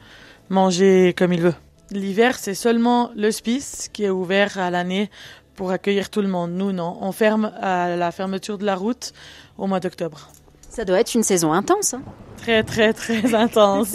manger 0.50 1.14
comme 1.16 1.34
il 1.34 1.42
veut. 1.42 1.56
L'hiver, 1.92 2.40
c'est 2.40 2.56
seulement 2.56 3.12
l'hospice 3.16 3.90
qui 3.94 4.04
est 4.04 4.10
ouvert 4.10 4.58
à 4.58 4.72
l'année 4.72 5.12
pour 5.56 5.70
accueillir 5.70 6.10
tout 6.10 6.22
le 6.22 6.30
monde. 6.30 6.52
Nous, 6.52 6.72
non. 6.72 6.98
On 7.02 7.12
ferme 7.12 7.52
à 7.62 7.96
la 7.96 8.12
fermeture 8.12 8.58
de 8.58 8.66
la 8.66 8.76
route 8.76 9.14
au 9.58 9.68
mois 9.68 9.80
d'octobre. 9.80 10.32
Ça 10.72 10.86
doit 10.86 11.02
être 11.02 11.14
une 11.16 11.24
saison 11.24 11.52
intense. 11.52 11.94
hein. 11.96 12.02
Très, 12.38 12.64
très, 12.64 12.94
très 12.94 13.36
intense. 13.46 13.94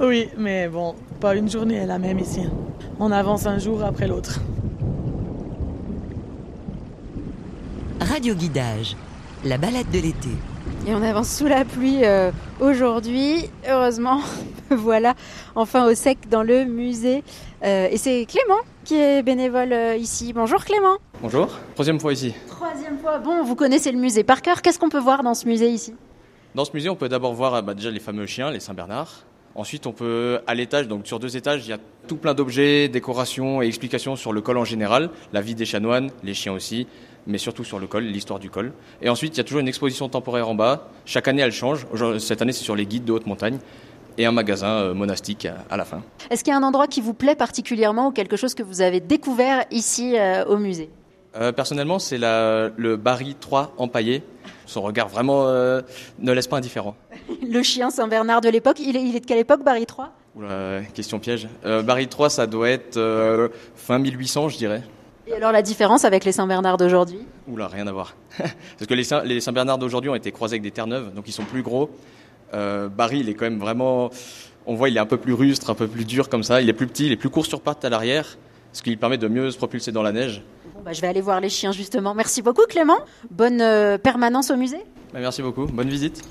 oui, 0.00 0.28
mais 0.38 0.68
bon, 0.68 0.94
pas 1.20 1.34
une 1.34 1.50
journée 1.50 1.74
est 1.74 1.86
la 1.86 1.98
même 1.98 2.20
ici. 2.20 2.42
On 3.00 3.10
avance 3.10 3.44
un 3.46 3.58
jour 3.58 3.82
après 3.82 4.06
l'autre. 4.06 4.38
Radio 8.00 8.34
Guidage, 8.36 8.96
la 9.44 9.58
balade 9.58 9.90
de 9.90 9.98
l'été. 9.98 10.28
Et 10.86 10.94
on 10.94 11.02
avance 11.02 11.28
sous 11.28 11.46
la 11.48 11.64
pluie 11.64 12.04
euh, 12.04 12.30
aujourd'hui. 12.60 13.50
Heureusement, 13.68 14.20
voilà, 14.70 15.14
enfin 15.56 15.86
au 15.90 15.94
sec 15.96 16.28
dans 16.30 16.44
le 16.44 16.66
musée. 16.66 17.24
Euh, 17.64 17.88
et 17.90 17.96
c'est 17.96 18.26
Clément 18.26 18.60
qui 18.86 18.94
est 18.94 19.22
bénévole 19.24 19.72
euh, 19.72 19.96
ici. 19.96 20.32
Bonjour 20.32 20.64
Clément. 20.64 20.96
Bonjour, 21.20 21.48
troisième 21.74 21.98
fois 21.98 22.12
ici. 22.12 22.32
Troisième 22.46 22.98
fois. 22.98 23.18
Bon, 23.18 23.42
vous 23.42 23.56
connaissez 23.56 23.90
le 23.90 23.98
musée 23.98 24.22
par 24.22 24.42
cœur. 24.42 24.62
Qu'est-ce 24.62 24.78
qu'on 24.78 24.88
peut 24.88 25.00
voir 25.00 25.24
dans 25.24 25.34
ce 25.34 25.46
musée 25.48 25.68
ici? 25.68 25.92
Dans 26.54 26.64
ce 26.64 26.70
musée, 26.72 26.88
on 26.88 26.94
peut 26.94 27.08
d'abord 27.08 27.34
voir 27.34 27.62
bah, 27.64 27.74
déjà 27.74 27.90
les 27.90 27.98
fameux 27.98 28.26
chiens, 28.26 28.50
les 28.50 28.60
Saint-Bernard. 28.60 29.24
Ensuite, 29.56 29.86
on 29.86 29.92
peut, 29.92 30.38
à 30.46 30.54
l'étage, 30.54 30.86
donc 30.86 31.06
sur 31.06 31.18
deux 31.18 31.36
étages, 31.36 31.66
il 31.66 31.70
y 31.70 31.72
a 31.72 31.78
tout 32.06 32.16
plein 32.16 32.34
d'objets, 32.34 32.88
décorations 32.88 33.60
et 33.60 33.66
explications 33.66 34.14
sur 34.14 34.32
le 34.32 34.40
col 34.40 34.58
en 34.58 34.64
général, 34.64 35.10
la 35.32 35.40
vie 35.40 35.54
des 35.54 35.64
chanoines, 35.64 36.10
les 36.22 36.34
chiens 36.34 36.52
aussi, 36.52 36.86
mais 37.26 37.38
surtout 37.38 37.64
sur 37.64 37.80
le 37.80 37.86
col, 37.86 38.04
l'histoire 38.04 38.38
du 38.38 38.50
col. 38.50 38.72
Et 39.02 39.08
ensuite, 39.08 39.34
il 39.34 39.38
y 39.38 39.40
a 39.40 39.44
toujours 39.44 39.60
une 39.60 39.68
exposition 39.68 40.08
temporaire 40.08 40.48
en 40.48 40.54
bas. 40.54 40.90
Chaque 41.06 41.26
année, 41.26 41.42
elle 41.42 41.52
change. 41.52 41.86
Cette 42.20 42.40
année, 42.40 42.52
c'est 42.52 42.64
sur 42.64 42.76
les 42.76 42.86
guides 42.86 43.04
de 43.04 43.12
haute 43.12 43.26
montagne 43.26 43.58
et 44.18 44.26
un 44.26 44.32
magasin 44.32 44.68
euh, 44.68 44.94
monastique 44.94 45.46
à, 45.68 45.76
la 45.76 45.84
fin. 45.84 46.02
Est-ce 46.30 46.44
qu'il 46.44 46.52
y 46.52 46.54
a 46.54 46.58
un 46.58 46.62
endroit 46.62 46.86
qui 46.86 47.00
vous 47.00 47.14
plaît 47.14 47.34
particulièrement 47.34 48.08
ou 48.08 48.10
quelque 48.12 48.36
chose 48.36 48.54
que 48.54 48.62
vous 48.62 48.80
avez 48.80 49.00
découvert 49.00 49.64
ici 49.70 50.16
euh, 50.16 50.44
au 50.46 50.56
musée? 50.56 50.90
Euh, 51.36 51.52
personnellement, 51.52 51.98
c'est 51.98 52.18
le 52.18 52.96
Barry 52.96 53.36
3 53.38 53.74
empaillé. 53.76 54.22
Son 54.64 54.82
regard 54.82 55.08
vraiment 55.08 55.46
ne 55.46 56.32
laisse 56.32 56.48
pas 56.48 56.56
indifférent. 56.56 56.96
Le 57.48 57.62
chien 57.62 57.90
Saint-Bernard 57.90 58.40
de 58.40 58.48
l'époque, 58.48 58.80
il 58.80 58.96
est, 58.96 59.02
il 59.02 59.14
est 59.14 59.20
de 59.20 59.26
quelle 59.26 59.38
époque, 59.38 59.62
Barry 59.62 59.86
III 59.88 60.08
Oula, 60.36 60.82
question 60.92 61.18
piège. 61.18 61.48
Euh, 61.64 61.82
Barry 61.82 62.08
3, 62.08 62.28
ça 62.28 62.46
doit 62.46 62.68
être 62.68 62.98
euh, 62.98 63.48
fin 63.74 63.98
1800, 63.98 64.50
je 64.50 64.58
dirais. 64.58 64.82
Et 65.26 65.32
alors 65.32 65.50
la 65.50 65.62
différence 65.62 66.04
avec 66.04 66.26
les 66.26 66.32
Saint-Bernard 66.32 66.76
d'aujourd'hui? 66.76 67.20
Oula, 67.48 67.68
rien 67.68 67.86
à 67.86 67.92
voir. 67.92 68.14
Parce 68.38 68.86
que 68.86 68.92
les, 68.92 69.02
Saint- 69.02 69.24
les 69.24 69.40
Saint-Bernard 69.40 69.78
d'aujourd'hui 69.78 70.10
ont 70.10 70.14
été 70.14 70.30
croisés 70.32 70.54
avec 70.54 70.62
des 70.62 70.70
terre-neuves, 70.70 71.14
donc 71.14 71.26
ils 71.26 71.32
sont 71.32 71.44
plus 71.44 71.62
gros. 71.62 71.90
Euh, 72.54 72.88
Barry, 72.88 73.20
il 73.20 73.28
est 73.28 73.34
quand 73.34 73.44
même 73.44 73.58
vraiment. 73.58 74.10
On 74.66 74.74
voit, 74.74 74.88
il 74.88 74.96
est 74.96 75.00
un 75.00 75.06
peu 75.06 75.16
plus 75.16 75.32
rustre, 75.32 75.70
un 75.70 75.74
peu 75.74 75.86
plus 75.86 76.04
dur 76.04 76.28
comme 76.28 76.42
ça. 76.42 76.60
Il 76.60 76.68
est 76.68 76.72
plus 76.72 76.86
petit, 76.86 77.06
il 77.06 77.12
est 77.12 77.16
plus 77.16 77.30
court 77.30 77.46
sur 77.46 77.60
pattes 77.60 77.84
à 77.84 77.88
l'arrière, 77.88 78.36
ce 78.72 78.82
qui 78.82 78.90
lui 78.90 78.96
permet 78.96 79.18
de 79.18 79.28
mieux 79.28 79.50
se 79.50 79.56
propulser 79.56 79.92
dans 79.92 80.02
la 80.02 80.12
neige. 80.12 80.42
Bon, 80.74 80.80
bah, 80.84 80.92
Je 80.92 81.00
vais 81.00 81.06
aller 81.06 81.20
voir 81.20 81.40
les 81.40 81.48
chiens 81.48 81.72
justement. 81.72 82.14
Merci 82.14 82.42
beaucoup 82.42 82.64
Clément. 82.68 82.98
Bonne 83.30 83.60
euh, 83.60 83.98
permanence 83.98 84.50
au 84.50 84.56
musée. 84.56 84.82
Bah, 85.12 85.20
merci 85.20 85.42
beaucoup, 85.42 85.66
bonne 85.66 85.88
visite. 85.88 86.22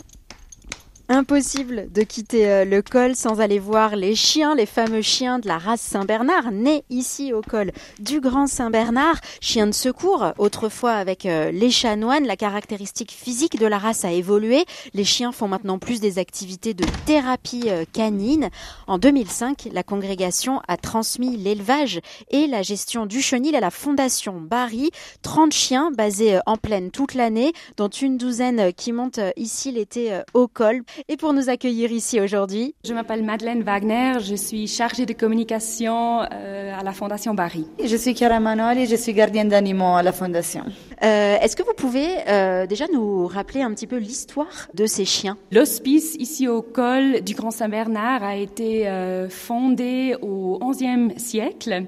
Impossible 1.08 1.92
de 1.92 2.02
quitter 2.02 2.50
euh, 2.50 2.66
le 2.66 2.82
col 2.82 3.16
sans 3.16 3.40
aller 3.40 3.60
voir 3.60 3.96
les 3.96 4.16
chiens, 4.16 4.56
les 4.56 4.66
fameux 4.66 5.04
chiens 5.04 5.38
de 5.38 5.48
la 5.48 5.60
race 5.60 5.80
Saint-Bernard, 5.80 6.52
nés 6.52 6.84
ici 6.90 7.32
au 7.32 7.42
col 7.42 7.72
du 8.00 8.20
Grand 8.20 8.48
Saint-Bernard, 8.48 9.18
chiens 9.40 9.68
de 9.68 9.72
secours. 9.72 10.34
Autrefois 10.40 10.94
avec 10.94 11.28
euh, 11.28 11.52
les 11.52 11.70
chanoines, 11.70 12.26
la 12.26 12.36
caractéristique 12.36 13.12
physique 13.12 13.60
de 13.60 13.68
la 13.68 13.78
race 13.78 14.04
a 14.04 14.12
évolué. 14.12 14.66
Les 14.96 15.04
chiens 15.04 15.32
font 15.32 15.48
maintenant 15.48 15.78
plus 15.78 16.00
des 16.00 16.18
activités 16.18 16.74
de 16.74 16.86
thérapie 17.06 17.66
euh, 17.68 17.86
canine. 17.94 18.50
En 18.88 18.98
2005, 18.98 19.70
la 19.72 19.84
congrégation 19.84 20.60
a 20.68 20.76
transmis 20.76 21.38
l'élevage 21.38 22.00
et 22.32 22.48
la 22.48 22.64
gestion 22.64 23.06
du 23.06 23.22
chenil 23.22 23.56
à 23.56 23.60
la 23.60 23.70
Fondation 23.70 24.42
Barry. 24.42 24.90
30 25.22 25.52
chiens 25.52 25.92
basés 25.92 26.40
en 26.48 26.58
plaine 26.58 26.90
toute 26.90 27.14
l'année, 27.14 27.54
dont 27.78 27.90
une 27.90 28.18
douzaine 28.18 28.74
qui 28.74 28.92
montent 28.92 29.20
ici 29.36 29.72
l'été 29.72 30.20
au 30.34 30.48
col. 30.48 30.82
Et 31.10 31.18
pour 31.18 31.34
nous 31.34 31.50
accueillir 31.50 31.92
ici 31.92 32.20
aujourd'hui, 32.22 32.74
Je 32.86 32.94
m'appelle 32.94 33.24
Madeleine 33.24 33.64
Wagner, 33.64 34.14
je 34.22 34.36
suis 34.36 34.68
chargée 34.68 35.06
de 35.06 35.14
communication 35.14 36.22
euh, 36.22 36.74
à 36.80 36.84
la 36.84 36.92
Fondation 36.94 37.34
Barry. 37.34 37.66
Je 37.84 37.96
suis 37.96 38.16
Chiara 38.16 38.40
Manoli, 38.40 38.86
je 38.86 38.96
suis 38.96 39.14
gardienne 39.14 39.50
d'animaux 39.50 39.96
à 39.96 40.04
la 40.04 40.12
Fondation. 40.12 40.64
euh, 41.04 41.38
est-ce 41.42 41.56
que 41.56 41.64
vous 41.64 41.74
pouvez 41.76 42.08
euh, 42.28 42.66
déjà 42.66 42.86
nous 42.94 43.28
rappeler 43.28 43.62
un 43.62 43.74
petit 43.74 43.88
peu 43.88 43.98
l'histoire 43.98 44.68
de 44.74 44.86
ces 44.86 45.06
chiens? 45.06 45.38
L'hospice 45.52 46.16
ici 46.20 46.48
au 46.48 46.62
col 46.62 47.22
du 47.22 47.34
Grand 47.36 47.52
Saint-Bernard 47.52 48.24
a 48.24 48.36
été 48.36 48.88
euh, 48.88 49.28
fondé 49.30 50.16
au 50.22 50.60
XIe 50.72 51.18
siècle. 51.18 51.86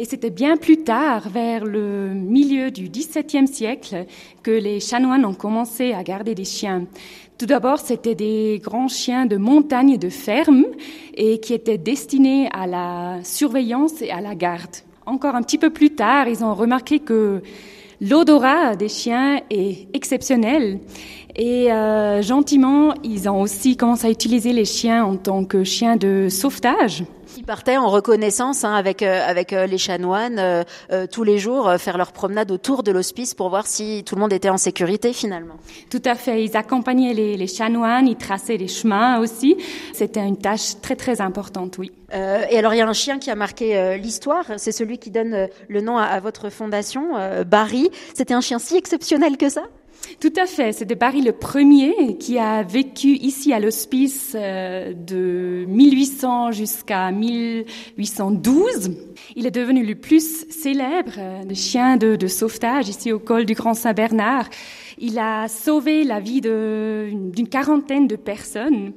Et 0.00 0.04
c'était 0.04 0.30
bien 0.30 0.56
plus 0.56 0.84
tard, 0.84 1.28
vers 1.28 1.64
le 1.64 2.10
milieu 2.14 2.70
du 2.70 2.88
XVIIe 2.88 3.48
siècle, 3.48 4.06
que 4.44 4.52
les 4.52 4.78
chanoines 4.78 5.24
ont 5.24 5.34
commencé 5.34 5.92
à 5.92 6.04
garder 6.04 6.36
des 6.36 6.44
chiens. 6.44 6.86
Tout 7.38 7.46
d'abord, 7.46 7.78
c'était 7.78 8.16
des 8.16 8.60
grands 8.60 8.88
chiens 8.88 9.24
de 9.24 9.36
montagne 9.36 9.90
et 9.90 9.98
de 9.98 10.08
ferme 10.08 10.64
et 11.14 11.38
qui 11.38 11.54
étaient 11.54 11.78
destinés 11.78 12.48
à 12.52 12.66
la 12.66 13.22
surveillance 13.22 14.02
et 14.02 14.10
à 14.10 14.20
la 14.20 14.34
garde. 14.34 14.74
Encore 15.06 15.36
un 15.36 15.42
petit 15.42 15.56
peu 15.56 15.70
plus 15.70 15.90
tard, 15.90 16.26
ils 16.26 16.42
ont 16.42 16.52
remarqué 16.52 16.98
que 16.98 17.40
l'odorat 18.00 18.74
des 18.74 18.88
chiens 18.88 19.40
est 19.50 19.86
exceptionnel 19.94 20.80
Et 21.40 21.72
euh, 21.72 22.20
gentiment, 22.20 22.94
ils 23.04 23.28
ont 23.28 23.40
aussi 23.40 23.76
commencé 23.76 24.08
à 24.08 24.10
utiliser 24.10 24.52
les 24.52 24.64
chiens 24.64 25.04
en 25.04 25.16
tant 25.16 25.44
que 25.44 25.62
chiens 25.62 25.94
de 25.96 26.26
sauvetage. 26.28 27.04
Ils 27.36 27.44
partaient 27.44 27.76
en 27.76 27.88
reconnaissance 27.88 28.64
hein, 28.64 28.74
avec 28.74 29.02
euh, 29.02 29.20
avec 29.24 29.52
euh, 29.52 29.66
les 29.66 29.78
chanoines 29.78 30.40
euh, 30.40 30.64
euh, 30.90 31.06
tous 31.06 31.22
les 31.22 31.38
jours 31.38 31.68
euh, 31.68 31.78
faire 31.78 31.96
leur 31.96 32.10
promenade 32.10 32.50
autour 32.50 32.82
de 32.82 32.90
l'hospice 32.90 33.34
pour 33.34 33.50
voir 33.50 33.68
si 33.68 34.02
tout 34.04 34.16
le 34.16 34.20
monde 34.20 34.32
était 34.32 34.48
en 34.48 34.56
sécurité 34.56 35.12
finalement. 35.12 35.54
Tout 35.90 36.02
à 36.04 36.16
fait. 36.16 36.42
Ils 36.44 36.56
accompagnaient 36.56 37.14
les, 37.14 37.36
les 37.36 37.46
chanoines, 37.46 38.08
ils 38.08 38.16
traçaient 38.16 38.56
les 38.56 38.66
chemins 38.66 39.20
aussi. 39.20 39.56
C'était 39.92 40.26
une 40.26 40.38
tâche 40.38 40.80
très 40.82 40.96
très 40.96 41.20
importante, 41.20 41.78
oui. 41.78 41.92
Euh, 42.14 42.42
et 42.50 42.58
alors 42.58 42.74
il 42.74 42.78
y 42.78 42.80
a 42.80 42.88
un 42.88 42.92
chien 42.92 43.20
qui 43.20 43.30
a 43.30 43.36
marqué 43.36 43.96
l'histoire, 44.02 44.44
c'est 44.56 44.72
celui 44.72 44.98
qui 44.98 45.12
donne 45.12 45.46
le 45.68 45.80
nom 45.80 45.98
à, 45.98 46.04
à 46.04 46.18
votre 46.18 46.48
fondation, 46.50 47.16
euh, 47.16 47.44
Barry. 47.44 47.90
C'était 48.14 48.34
un 48.34 48.40
chien 48.40 48.58
si 48.58 48.76
exceptionnel 48.76 49.36
que 49.36 49.48
ça? 49.48 49.62
Tout 50.20 50.32
à 50.36 50.46
fait. 50.46 50.72
C'était 50.72 50.96
Barry 50.96 51.22
le 51.22 51.30
premier 51.30 52.16
qui 52.18 52.38
a 52.38 52.64
vécu 52.64 53.10
ici 53.10 53.52
à 53.52 53.60
l'hospice 53.60 54.32
euh, 54.34 54.92
de 54.92 55.64
1800 55.68 56.50
jusqu'à 56.50 57.12
1812. 57.12 58.96
Il 59.36 59.46
est 59.46 59.52
devenu 59.52 59.86
le 59.86 59.94
plus 59.94 60.44
célèbre 60.50 61.12
euh, 61.18 61.44
de 61.44 61.54
chien 61.54 61.96
de, 61.96 62.26
sauvetage 62.26 62.88
ici 62.88 63.12
au 63.12 63.20
col 63.20 63.44
du 63.44 63.54
Grand 63.54 63.74
Saint-Bernard. 63.74 64.48
Il 64.98 65.20
a 65.20 65.46
sauvé 65.46 66.02
la 66.02 66.18
vie 66.18 66.40
d'une 66.40 67.48
quarantaine 67.48 68.08
de 68.08 68.16
personnes. 68.16 68.94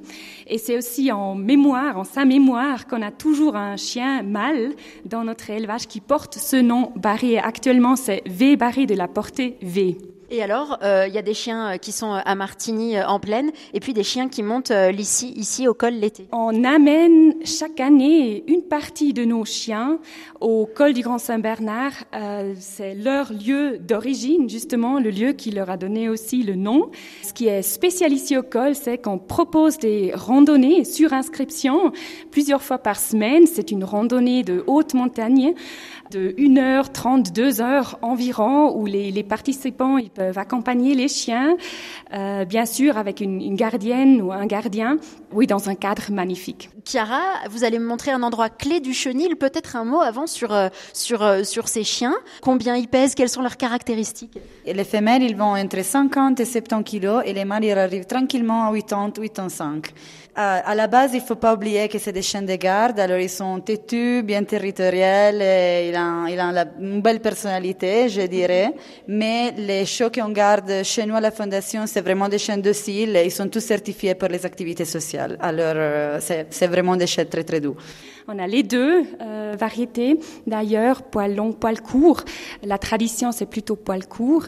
Et 0.48 0.58
c'est 0.58 0.76
aussi 0.76 1.12
en 1.12 1.36
mémoire, 1.36 1.98
en 1.98 2.04
sa 2.04 2.24
mémoire, 2.24 2.88
qu'on 2.88 3.00
a 3.00 3.12
toujours 3.12 3.54
un 3.54 3.76
chien 3.76 4.24
mâle 4.24 4.72
dans 5.04 5.22
notre 5.22 5.50
élevage 5.50 5.86
qui 5.86 6.00
porte 6.00 6.34
ce 6.34 6.56
nom 6.56 6.90
Barry. 6.96 7.34
Et 7.34 7.38
actuellement, 7.38 7.94
c'est 7.94 8.22
V 8.26 8.56
Barry 8.56 8.86
de 8.86 8.96
la 8.96 9.06
portée 9.06 9.56
V. 9.62 9.96
Et 10.34 10.42
alors, 10.42 10.78
euh, 10.82 11.04
il 11.06 11.12
y 11.12 11.18
a 11.18 11.22
des 11.22 11.34
chiens 11.34 11.74
euh, 11.74 11.76
qui 11.76 11.92
sont 11.92 12.14
euh, 12.14 12.20
à 12.24 12.34
Martigny 12.34 12.98
en 13.02 13.20
plaine, 13.20 13.50
et 13.74 13.80
puis 13.80 13.92
des 13.92 14.02
chiens 14.02 14.30
qui 14.30 14.42
montent 14.42 14.72
ici, 14.96 15.34
ici 15.36 15.68
au 15.68 15.74
col 15.74 15.92
l'été. 15.92 16.26
On 16.32 16.64
amène 16.64 17.34
chaque 17.44 17.80
année 17.80 18.42
une 18.46 18.62
partie 18.62 19.12
de 19.12 19.26
nos 19.26 19.44
chiens 19.44 19.98
au 20.40 20.64
col 20.64 20.94
du 20.94 21.02
Grand 21.02 21.18
Saint-Bernard. 21.18 21.92
C'est 22.58 22.94
leur 22.94 23.30
lieu 23.30 23.76
d'origine, 23.78 24.48
justement, 24.48 24.98
le 25.00 25.10
lieu 25.10 25.32
qui 25.32 25.50
leur 25.50 25.68
a 25.68 25.76
donné 25.76 26.08
aussi 26.08 26.42
le 26.42 26.54
nom. 26.54 26.90
Ce 27.22 27.34
qui 27.34 27.48
est 27.48 27.60
spécial 27.60 28.10
ici 28.10 28.34
au 28.38 28.42
col, 28.42 28.74
c'est 28.74 28.96
qu'on 28.96 29.18
propose 29.18 29.76
des 29.78 30.12
randonnées 30.14 30.84
sur 30.84 31.12
inscription 31.12 31.92
plusieurs 32.30 32.62
fois 32.62 32.78
par 32.78 32.98
semaine. 32.98 33.46
C'est 33.46 33.70
une 33.70 33.84
randonnée 33.84 34.44
de 34.44 34.64
haute 34.66 34.94
montagne 34.94 35.54
de 36.12 36.34
1h30, 36.38 37.32
2 37.32 37.60
heures 37.60 37.98
environ, 38.02 38.76
où 38.76 38.86
les, 38.86 39.10
les 39.10 39.22
participants 39.22 39.96
ils 39.96 40.10
peuvent 40.10 40.38
accompagner 40.38 40.94
les 40.94 41.08
chiens, 41.08 41.56
euh, 42.12 42.44
bien 42.44 42.66
sûr 42.66 42.98
avec 42.98 43.20
une, 43.20 43.40
une 43.40 43.56
gardienne 43.56 44.20
ou 44.20 44.32
un 44.32 44.46
gardien, 44.46 44.98
oui, 45.32 45.46
dans 45.46 45.68
un 45.68 45.74
cadre 45.74 46.10
magnifique. 46.10 46.70
Chiara, 46.84 47.20
vous 47.48 47.64
allez 47.64 47.78
me 47.78 47.86
montrer 47.86 48.10
un 48.10 48.22
endroit 48.22 48.50
clé 48.50 48.80
du 48.80 48.92
chenil, 48.92 49.36
peut-être 49.36 49.76
un 49.76 49.84
mot 49.84 50.00
avant 50.00 50.26
sur, 50.26 50.52
euh, 50.52 50.68
sur, 50.92 51.22
euh, 51.22 51.44
sur 51.44 51.68
ces 51.68 51.84
chiens. 51.84 52.14
Combien 52.42 52.76
ils 52.76 52.88
pèsent, 52.88 53.14
quelles 53.14 53.28
sont 53.28 53.42
leurs 53.42 53.56
caractéristiques? 53.56 54.38
Et 54.66 54.74
les 54.74 54.84
femelles, 54.84 55.22
ils 55.22 55.36
vont 55.36 55.56
entre 55.56 55.82
50 55.82 56.40
et 56.40 56.44
70 56.44 56.84
kilos 56.84 57.22
et 57.24 57.32
les 57.32 57.44
mâles, 57.44 57.64
ils 57.64 57.72
arrivent 57.72 58.06
tranquillement 58.06 58.68
à 58.68 58.72
80, 58.74 59.10
85. 59.10 59.92
À, 60.34 60.70
à 60.70 60.74
la 60.74 60.86
base, 60.86 61.10
il 61.12 61.20
faut 61.20 61.34
pas 61.36 61.52
oublier 61.52 61.88
que 61.88 61.98
c'est 61.98 62.12
des 62.12 62.22
chiens 62.22 62.40
de 62.40 62.54
garde, 62.56 62.98
alors 62.98 63.18
ils 63.18 63.28
sont 63.28 63.60
têtus, 63.60 64.22
bien 64.22 64.42
territoriels, 64.44 65.42
et 65.42 65.90
ils 65.90 65.96
ont, 65.96 66.26
ils 66.26 66.40
ont 66.40 66.50
la- 66.52 66.64
une 66.80 67.02
belle 67.02 67.20
personnalité, 67.20 68.08
je 68.08 68.22
dirais. 68.22 68.72
Mais 69.06 69.52
les 69.58 69.84
chiots 69.84 70.08
qu'on 70.10 70.30
garde 70.30 70.84
chez 70.84 71.04
nous 71.04 71.16
à 71.16 71.20
la 71.20 71.32
Fondation, 71.32 71.86
c'est 71.86 72.00
vraiment 72.00 72.30
des 72.30 72.38
chiens 72.38 72.56
dociles 72.56 73.14
et 73.14 73.26
ils 73.26 73.30
sont 73.30 73.48
tous 73.48 73.60
certifiés 73.60 74.14
pour 74.14 74.28
les 74.28 74.46
activités 74.46 74.86
sociales. 74.86 75.36
Alors, 75.38 75.74
euh, 75.76 76.18
c'est 76.18 76.46
c'est 76.48 76.66
vraiment 76.66 76.96
des 76.96 77.06
chiens 77.06 77.26
très 77.26 77.44
très 77.44 77.60
doux. 77.60 77.76
On 78.28 78.38
a 78.38 78.46
les 78.46 78.62
deux 78.62 79.04
euh, 79.20 79.54
variétés, 79.58 80.18
d'ailleurs, 80.46 81.02
poil 81.02 81.34
long, 81.34 81.52
poil 81.52 81.80
court. 81.80 82.22
La 82.62 82.78
tradition, 82.78 83.32
c'est 83.32 83.46
plutôt 83.46 83.76
poil 83.76 84.06
court. 84.06 84.46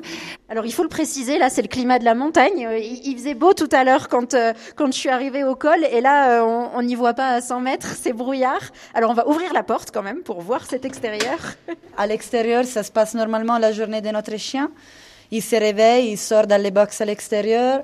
Alors 0.48 0.66
il 0.66 0.72
faut 0.72 0.84
le 0.84 0.88
préciser, 0.88 1.38
là 1.38 1.50
c'est 1.50 1.62
le 1.62 1.68
climat 1.68 1.98
de 1.98 2.04
la 2.04 2.14
montagne. 2.14 2.66
Euh, 2.66 2.78
Il, 2.78 3.08
il 3.08 3.16
faisait 3.16 3.34
beau 3.34 3.54
tout 3.54 3.68
à 3.72 3.82
l'heure 3.82 4.08
quand, 4.08 4.34
euh, 4.34 4.52
quand 4.76 4.86
je 4.86 4.98
suis 4.98 5.08
arrivée 5.08 5.42
au 5.42 5.56
col, 5.56 5.84
et 5.90 6.00
là 6.00 6.40
euh, 6.40 6.44
on 6.44 6.78
on 6.78 6.82
n'y 6.82 6.94
voit 6.94 7.14
pas 7.14 7.28
à 7.28 7.40
100 7.40 7.60
mètres, 7.60 7.88
c'est 8.00 8.12
brouillard. 8.12 8.60
Alors 8.94 9.10
on 9.10 9.14
va 9.14 9.26
ouvrir 9.28 9.52
la 9.52 9.62
porte 9.62 9.90
quand 9.92 10.02
même 10.02 10.22
pour 10.22 10.40
voir 10.40 10.64
cet 10.64 10.84
extérieur. 10.84 11.38
À 11.96 12.06
l'extérieur, 12.06 12.64
ça 12.64 12.82
se 12.82 12.90
passe 12.90 13.14
normalement 13.14 13.58
la 13.58 13.72
journée 13.72 14.00
de 14.00 14.10
notre 14.10 14.36
chien. 14.36 14.70
Il 15.30 15.42
se 15.42 15.56
réveille, 15.56 16.10
il 16.10 16.18
sort 16.18 16.46
dans 16.46 16.60
les 16.60 16.70
box 16.70 17.00
à 17.00 17.04
l'extérieur. 17.04 17.82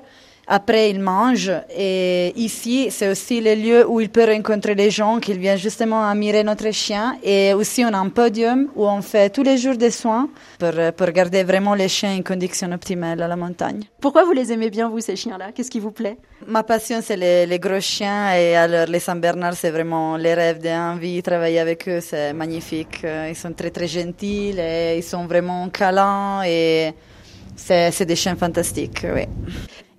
Après, 0.53 0.89
il 0.89 0.99
mange. 0.99 1.49
Et 1.73 2.33
ici, 2.35 2.89
c'est 2.91 3.09
aussi 3.09 3.39
le 3.39 3.55
lieu 3.55 3.87
où 3.87 4.01
il 4.01 4.09
peut 4.09 4.25
rencontrer 4.25 4.75
les 4.75 4.91
gens 4.91 5.17
qui 5.21 5.31
viennent 5.37 5.57
justement 5.57 6.03
admirer 6.03 6.43
notre 6.43 6.71
chien. 6.71 7.15
Et 7.23 7.53
aussi, 7.53 7.85
on 7.85 7.93
a 7.93 7.97
un 7.97 8.09
podium 8.09 8.67
où 8.75 8.85
on 8.85 9.01
fait 9.01 9.29
tous 9.29 9.43
les 9.43 9.57
jours 9.57 9.77
des 9.77 9.91
soins 9.91 10.27
pour, 10.59 10.73
pour 10.97 11.07
garder 11.11 11.45
vraiment 11.45 11.73
les 11.73 11.87
chiens 11.87 12.17
en 12.17 12.21
condition 12.21 12.69
optimale 12.73 13.21
à 13.21 13.29
la 13.29 13.37
montagne. 13.37 13.83
Pourquoi 14.01 14.25
vous 14.25 14.33
les 14.33 14.51
aimez 14.51 14.69
bien 14.69 14.89
vous 14.89 14.99
ces 14.99 15.15
chiens-là? 15.15 15.53
Qu'est-ce 15.53 15.71
qui 15.71 15.79
vous 15.79 15.91
plaît? 15.91 16.17
Ma 16.45 16.63
passion, 16.63 16.99
c'est 17.01 17.15
les, 17.15 17.45
les 17.45 17.59
gros 17.59 17.79
chiens. 17.79 18.35
Et 18.35 18.57
alors, 18.57 18.87
les 18.87 18.99
Saint-Bernard, 18.99 19.53
c'est 19.53 19.71
vraiment 19.71 20.17
les 20.17 20.33
rêves 20.33 20.59
d'un 20.59 20.97
vie. 20.97 21.23
Travailler 21.23 21.59
avec 21.59 21.87
eux, 21.87 22.01
c'est 22.01 22.33
magnifique. 22.33 22.99
Euh, 23.05 23.29
Ils 23.29 23.37
sont 23.37 23.53
très, 23.53 23.69
très 23.69 23.87
gentils 23.87 24.53
et 24.59 24.97
ils 24.97 25.03
sont 25.03 25.25
vraiment 25.27 25.69
câlins. 25.69 26.43
Et 26.45 26.91
c'est 27.55 27.89
c'est 27.91 28.05
des 28.05 28.17
chiens 28.17 28.35
fantastiques, 28.35 29.05
oui. 29.15 29.25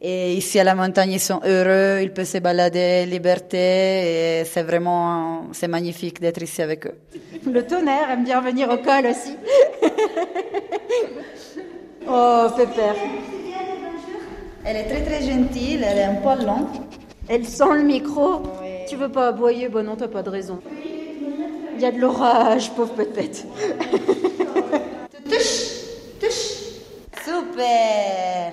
Et 0.05 0.35
ici 0.35 0.59
à 0.59 0.65
la 0.65 0.75
montagne, 0.75 1.12
ils 1.12 1.21
sont 1.21 1.41
heureux, 1.47 2.03
ils 2.03 2.12
peuvent 2.12 2.27
se 2.27 2.38
balader, 2.38 3.07
liberté, 3.07 4.41
et 4.41 4.45
c'est 4.45 4.65
vraiment, 4.65 5.45
c'est 5.53 5.69
magnifique 5.69 6.21
d'être 6.21 6.43
ici 6.43 6.61
avec 6.61 6.88
eux. 6.88 6.99
Le 7.47 7.65
tonnerre 7.65 8.11
aime 8.11 8.25
bien 8.25 8.41
venir 8.41 8.69
au 8.69 8.79
col 8.79 9.07
aussi. 9.07 9.37
oh, 12.09 12.47
Pépère. 12.57 12.97
Elle 14.65 14.77
est 14.77 14.88
très 14.88 15.03
très 15.03 15.23
gentille, 15.23 15.79
elle 15.88 15.99
est 15.99 16.05
un 16.05 16.15
poil 16.15 16.45
long. 16.45 16.67
Elle 17.29 17.47
sent 17.47 17.73
le 17.73 17.85
micro. 17.85 18.43
Tu 18.88 18.97
veux 18.97 19.09
pas 19.09 19.29
aboyer 19.29 19.69
Bon 19.69 19.87
non, 19.87 19.95
t'as 19.95 20.09
pas 20.09 20.25
de 20.25 20.31
raison. 20.31 20.59
Il 21.77 21.81
y 21.81 21.85
a 21.85 21.93
de 21.93 22.01
l'orage, 22.01 22.73
pauvre 22.73 22.95
peut-être. 22.95 23.45
Super 27.25 28.53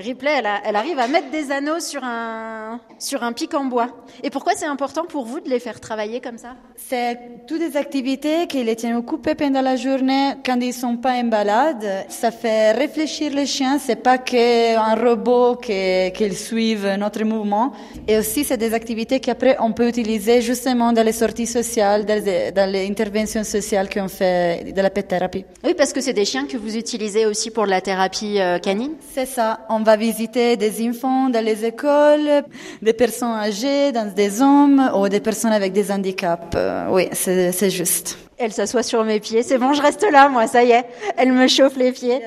Ripley, 0.00 0.30
elle, 0.38 0.46
a- 0.46 0.60
elle 0.64 0.76
arrive 0.76 0.98
à 0.98 1.06
mettre 1.08 1.30
des 1.30 1.50
anneaux 1.50 1.80
sur 1.80 2.02
un, 2.02 2.80
sur 2.98 3.22
un 3.22 3.32
pic 3.32 3.54
en 3.54 3.64
bois. 3.64 3.88
Et 4.22 4.30
pourquoi 4.30 4.52
c'est 4.56 4.66
important 4.66 5.04
pour 5.04 5.24
vous 5.24 5.40
de 5.40 5.48
les 5.48 5.60
faire 5.60 5.78
travailler 5.80 6.20
comme 6.20 6.38
ça? 6.38 6.56
C'est 6.76 7.18
toutes 7.46 7.60
des 7.60 7.76
activités 7.76 8.46
qui 8.46 8.64
les 8.64 8.76
tiennent 8.76 8.96
occupés 8.96 9.34
pendant 9.34 9.60
la 9.60 9.76
journée 9.76 10.32
quand 10.44 10.58
ils 10.60 10.72
sont 10.74 10.96
pas 10.96 11.12
en 11.14 11.24
balade. 11.24 11.86
Ça 12.08 12.30
fait 12.30 12.72
réfléchir 12.72 13.32
les 13.32 13.46
chiens. 13.46 13.78
C'est 13.78 13.96
pas 14.02 14.18
qu'un 14.18 14.94
robot 14.94 15.56
qui- 15.56 16.10
qu'ils 16.14 16.36
suivent 16.36 16.88
notre 16.98 17.22
mouvement. 17.24 17.72
Et 18.08 18.18
aussi, 18.18 18.44
c'est 18.44 18.56
des 18.56 18.74
activités 18.74 19.20
qu'après 19.20 19.56
on 19.60 19.72
peut 19.72 19.88
utiliser 19.88 20.40
justement 20.40 20.92
dans 20.92 21.04
les 21.04 21.12
sorties 21.12 21.46
sociales, 21.46 22.04
dans 22.04 22.22
les, 22.24 22.50
dans 22.52 22.70
les 22.70 22.88
interventions 22.88 23.44
sociales 23.44 23.88
qu'on 23.88 24.08
fait 24.08 24.72
de 24.74 24.80
la 24.80 24.90
pet 24.90 25.02
thérapie. 25.02 25.44
Oui, 25.64 25.74
parce 25.74 25.92
que 25.92 26.00
c'est 26.00 26.12
des 26.12 26.24
chiens 26.24 26.46
que 26.46 26.56
vous 26.56 26.76
utilisez 26.76 27.26
aussi 27.26 27.50
pour 27.50 27.66
la 27.66 27.80
thérapie 27.80 28.40
euh, 28.40 28.58
canine? 28.58 28.92
C'est 29.14 29.26
ça. 29.26 29.60
On 29.68 29.80
va 29.82 29.89
visiter 29.96 30.56
des 30.56 30.88
enfants 30.88 31.28
dans 31.28 31.44
les 31.44 31.64
écoles, 31.64 32.42
des 32.82 32.92
personnes 32.92 33.32
âgées, 33.32 33.92
dans 33.92 34.12
des 34.12 34.42
hommes 34.42 34.90
ou 34.96 35.08
des 35.08 35.20
personnes 35.20 35.52
avec 35.52 35.72
des 35.72 35.90
handicaps. 35.90 36.54
Euh, 36.54 36.86
oui, 36.90 37.08
c'est 37.12 37.70
juste. 37.70 38.18
Elle 38.38 38.52
s'assoit 38.52 38.82
sur 38.82 39.04
mes 39.04 39.20
pieds. 39.20 39.42
C'est 39.42 39.58
bon, 39.58 39.72
je 39.72 39.82
reste 39.82 40.06
là, 40.10 40.28
moi, 40.28 40.46
ça 40.46 40.64
y 40.64 40.70
est. 40.70 40.84
Elle 41.16 41.32
me 41.32 41.46
chauffe 41.46 41.76
les 41.76 41.92
pieds. 41.92 42.20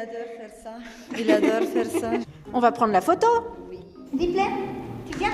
Il 1.17 1.29
adore 1.31 1.67
faire 1.73 2.01
ça. 2.01 2.11
On 2.53 2.59
va 2.59 2.71
prendre 2.71 2.93
la 2.93 3.01
photo. 3.01 3.27
Ripley, 4.17 4.45
tu 5.11 5.17
viens 5.17 5.31